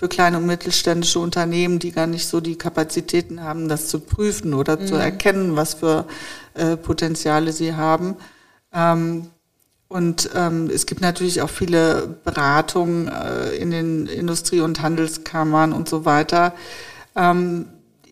[0.00, 4.54] für kleine und mittelständische Unternehmen, die gar nicht so die Kapazitäten haben, das zu prüfen
[4.54, 4.86] oder mhm.
[4.86, 6.06] zu erkennen, was für
[6.54, 8.16] äh, Potenziale sie haben.
[8.72, 9.26] Ähm,
[9.88, 15.86] und ähm, es gibt natürlich auch viele Beratungen äh, in den Industrie- und Handelskammern und
[15.86, 16.54] so weiter.
[17.14, 17.66] Ähm,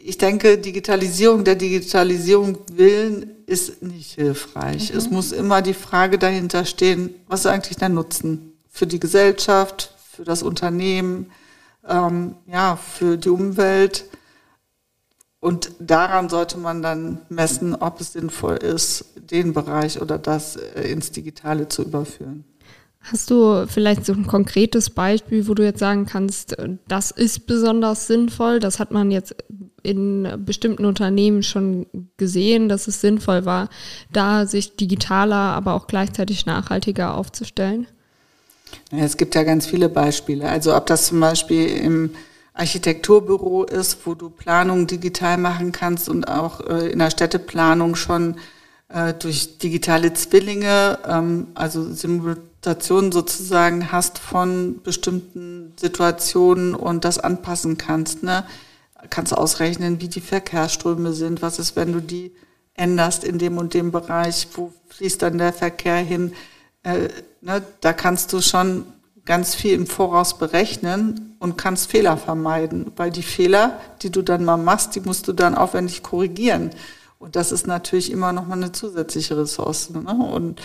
[0.05, 4.93] ich denke, Digitalisierung der Digitalisierung willen ist nicht hilfreich.
[4.93, 4.99] Mhm.
[4.99, 9.95] Es muss immer die Frage dahinter stehen, was ist eigentlich der Nutzen für die Gesellschaft,
[10.12, 11.30] für das Unternehmen,
[11.89, 14.05] ähm, ja, für die Umwelt.
[15.41, 20.91] Und daran sollte man dann messen, ob es sinnvoll ist, den Bereich oder das äh,
[20.91, 22.45] ins Digitale zu überführen.
[23.01, 26.57] Hast du vielleicht so ein konkretes Beispiel, wo du jetzt sagen kannst,
[26.89, 28.59] das ist besonders sinnvoll?
[28.59, 29.36] Das hat man jetzt
[29.82, 31.86] in bestimmten Unternehmen schon
[32.16, 33.68] gesehen, dass es sinnvoll war,
[34.12, 37.86] da sich digitaler, aber auch gleichzeitig nachhaltiger aufzustellen?
[38.91, 40.49] Es gibt ja ganz viele Beispiele.
[40.49, 42.11] Also ob das zum Beispiel im
[42.55, 48.37] Architekturbüro ist, wo du Planung digital machen kannst und auch äh, in der Städteplanung schon
[48.89, 57.79] äh, durch digitale Zwillinge, ähm, also Simulationen sozusagen hast von bestimmten Situationen und das anpassen
[57.79, 58.25] kannst.
[58.25, 58.45] Ne?
[59.11, 62.33] Kannst ausrechnen, wie die Verkehrsströme sind, was ist, wenn du die
[62.75, 66.33] änderst in dem und dem Bereich, wo fließt dann der Verkehr hin
[66.83, 67.09] äh,
[67.41, 68.85] ne, da kannst du schon
[69.24, 74.45] ganz viel im Voraus berechnen und kannst Fehler vermeiden, weil die Fehler, die du dann
[74.45, 76.70] mal machst, die musst du dann aufwendig korrigieren.
[77.18, 79.91] Und das ist natürlich immer noch mal eine zusätzliche Ressource.
[79.91, 80.01] Ne?
[80.01, 80.62] Und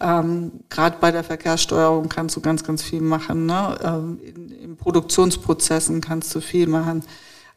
[0.00, 3.46] ähm, gerade bei der Verkehrssteuerung kannst du ganz, ganz viel machen.
[3.46, 3.78] Ne?
[3.82, 7.04] Ähm, in, in Produktionsprozessen kannst du viel machen.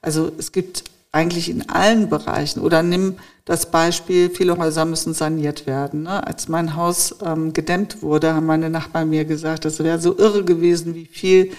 [0.01, 2.61] Also es gibt eigentlich in allen Bereichen.
[2.61, 6.03] Oder nimm das Beispiel, viele Häuser müssen saniert werden.
[6.03, 6.25] Ne?
[6.25, 10.43] Als mein Haus ähm, gedämmt wurde, haben meine Nachbarn mir gesagt, das wäre so irre
[10.43, 11.51] gewesen, wie viel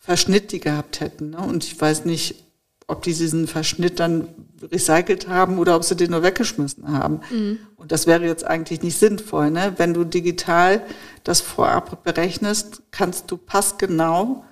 [0.00, 1.30] Verschnitt die gehabt hätten.
[1.30, 1.38] Ne?
[1.38, 2.44] Und ich weiß nicht,
[2.88, 4.28] ob die diesen Verschnitt dann
[4.62, 7.20] recycelt haben oder ob sie den nur weggeschmissen haben.
[7.30, 7.58] Mhm.
[7.76, 9.50] Und das wäre jetzt eigentlich nicht sinnvoll.
[9.50, 9.74] Ne?
[9.76, 10.82] Wenn du digital
[11.22, 14.44] das vorab berechnest, kannst du passgenau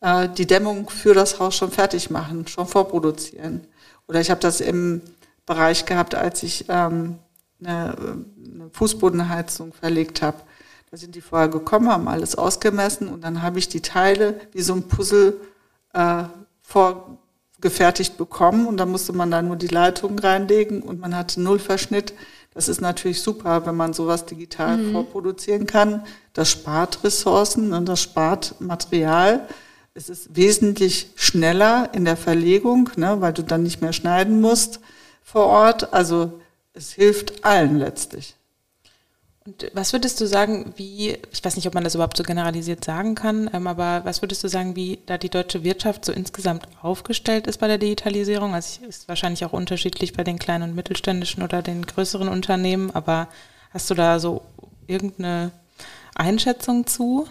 [0.00, 3.66] äh, die Dämmung für das Haus schon fertig machen, schon vorproduzieren.
[4.08, 5.02] Oder ich habe das im
[5.46, 7.18] Bereich gehabt, als ich ähm,
[7.60, 10.38] eine, eine Fußbodenheizung verlegt habe.
[10.90, 14.62] Da sind die vorher gekommen, haben alles ausgemessen und dann habe ich die Teile wie
[14.62, 15.38] so ein Puzzle
[15.92, 16.24] äh,
[16.62, 21.58] vorgefertigt bekommen und da musste man dann nur die Leitungen reinlegen und man hatte null
[21.58, 22.14] Verschnitt.
[22.54, 24.92] Das ist natürlich super, wenn man sowas digital mhm.
[24.92, 26.04] vorproduzieren kann.
[26.32, 29.46] Das spart Ressourcen und das spart Material.
[29.98, 34.78] Es ist wesentlich schneller in der Verlegung, ne, weil du dann nicht mehr schneiden musst
[35.24, 35.92] vor Ort.
[35.92, 36.40] Also
[36.72, 38.36] es hilft allen letztlich.
[39.44, 42.84] Und was würdest du sagen, wie, ich weiß nicht, ob man das überhaupt so generalisiert
[42.84, 46.68] sagen kann, ähm, aber was würdest du sagen, wie da die deutsche Wirtschaft so insgesamt
[46.80, 48.54] aufgestellt ist bei der Digitalisierung?
[48.54, 53.26] Also ist wahrscheinlich auch unterschiedlich bei den kleinen und mittelständischen oder den größeren Unternehmen, aber
[53.70, 54.42] hast du da so
[54.86, 55.50] irgendeine
[56.14, 57.26] Einschätzung zu?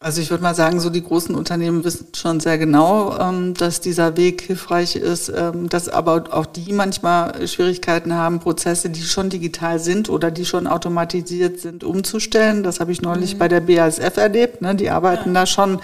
[0.00, 3.80] Also ich würde mal sagen, so die großen Unternehmen wissen schon sehr genau, ähm, dass
[3.80, 9.28] dieser Weg hilfreich ist, ähm, dass aber auch die manchmal Schwierigkeiten haben, Prozesse, die schon
[9.28, 12.62] digital sind oder die schon automatisiert sind, umzustellen.
[12.62, 13.38] Das habe ich neulich mhm.
[13.38, 14.62] bei der BASF erlebt.
[14.62, 14.76] Ne?
[14.76, 15.40] Die arbeiten ja.
[15.40, 15.80] da schon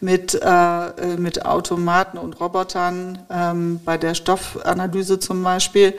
[0.00, 5.94] mit, äh, mit Automaten und Robotern ähm, bei der Stoffanalyse zum Beispiel.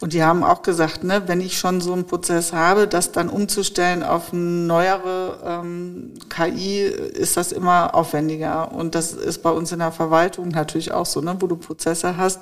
[0.00, 3.28] Und die haben auch gesagt, ne, wenn ich schon so einen Prozess habe, das dann
[3.28, 8.72] umzustellen auf neuere ähm, KI, ist das immer aufwendiger.
[8.72, 12.16] Und das ist bei uns in der Verwaltung natürlich auch so, ne, wo du Prozesse
[12.16, 12.40] hast.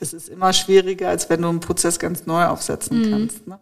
[0.00, 3.10] Es ist immer schwieriger, als wenn du einen Prozess ganz neu aufsetzen mhm.
[3.10, 3.46] kannst.
[3.46, 3.58] Ne?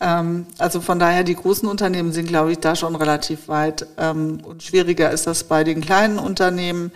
[0.00, 3.86] Ähm, also von daher, die großen Unternehmen sind, glaube ich, da schon relativ weit.
[3.96, 6.92] Ähm, und schwieriger ist das bei den kleinen Unternehmen.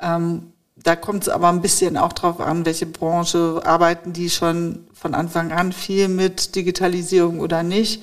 [0.00, 4.86] Ähm, da kommt es aber ein bisschen auch drauf an, welche Branche arbeiten die schon
[4.92, 8.02] von Anfang an viel mit Digitalisierung oder nicht.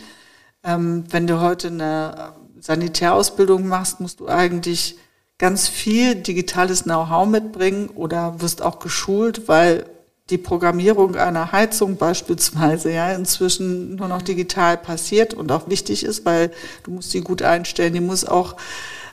[0.63, 4.97] Ähm, wenn du heute eine Sanitärausbildung machst, musst du eigentlich
[5.43, 9.83] ganz viel digitales Know-how mitbringen oder wirst auch geschult, weil
[10.29, 16.25] die Programmierung einer Heizung beispielsweise ja inzwischen nur noch digital passiert und auch wichtig ist,
[16.25, 16.49] weil
[16.83, 18.55] du musst die gut einstellen, die muss auch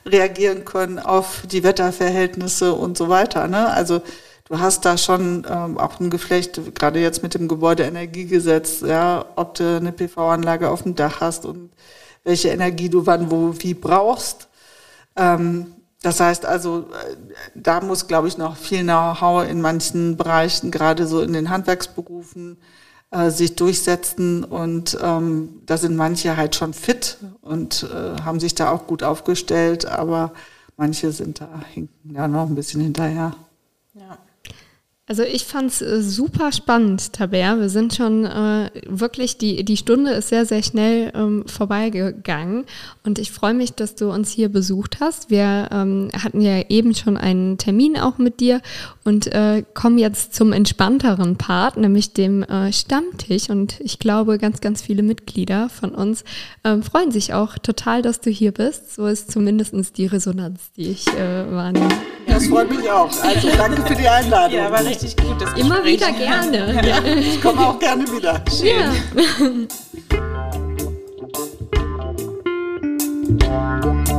[0.06, 3.48] reagieren können auf die Wetterverhältnisse und so weiter.
[3.48, 3.66] Ne?
[3.66, 4.00] Also
[4.44, 9.56] du hast da schon ähm, auch ein Geflecht, gerade jetzt mit dem Gebäudeenergiegesetz, ja, ob
[9.56, 11.70] du eine PV-Anlage auf dem Dach hast und
[12.22, 14.46] welche Energie du wann wo wie brauchst.
[15.16, 17.16] Ähm, das heißt also, äh,
[17.54, 22.56] da muss, glaube ich, noch viel Know-how in manchen Bereichen, gerade so in den Handwerksberufen,
[23.10, 28.54] äh, sich durchsetzen und ähm, da sind manche halt schon fit und äh, haben sich
[28.54, 30.32] da auch gut aufgestellt, aber
[30.76, 33.34] manche sind da hinken ja noch ein bisschen hinterher.
[33.94, 34.18] Ja.
[35.10, 37.58] Also ich fand es äh, super spannend, Taber.
[37.58, 42.64] Wir sind schon äh, wirklich, die, die Stunde ist sehr, sehr schnell ähm, vorbeigegangen
[43.02, 45.28] und ich freue mich, dass du uns hier besucht hast.
[45.28, 48.60] Wir ähm, hatten ja eben schon einen Termin auch mit dir
[49.02, 53.50] und äh, kommen jetzt zum entspannteren Part, nämlich dem äh, Stammtisch.
[53.50, 56.22] Und ich glaube, ganz, ganz viele Mitglieder von uns
[56.62, 58.94] ähm, freuen sich auch total, dass du hier bist.
[58.94, 61.88] So ist zumindest die Resonanz, die ich äh, wahrnehme.
[62.28, 63.10] Das freut mich auch.
[63.24, 64.58] Also danke für die Einladung.
[64.58, 64.70] Ja,
[65.02, 65.40] richtig gut.
[65.40, 66.80] Das Immer wieder gerne.
[66.86, 68.42] Ja, ich komme auch gerne wieder.
[68.50, 68.92] Schön.
[73.40, 74.06] Ja.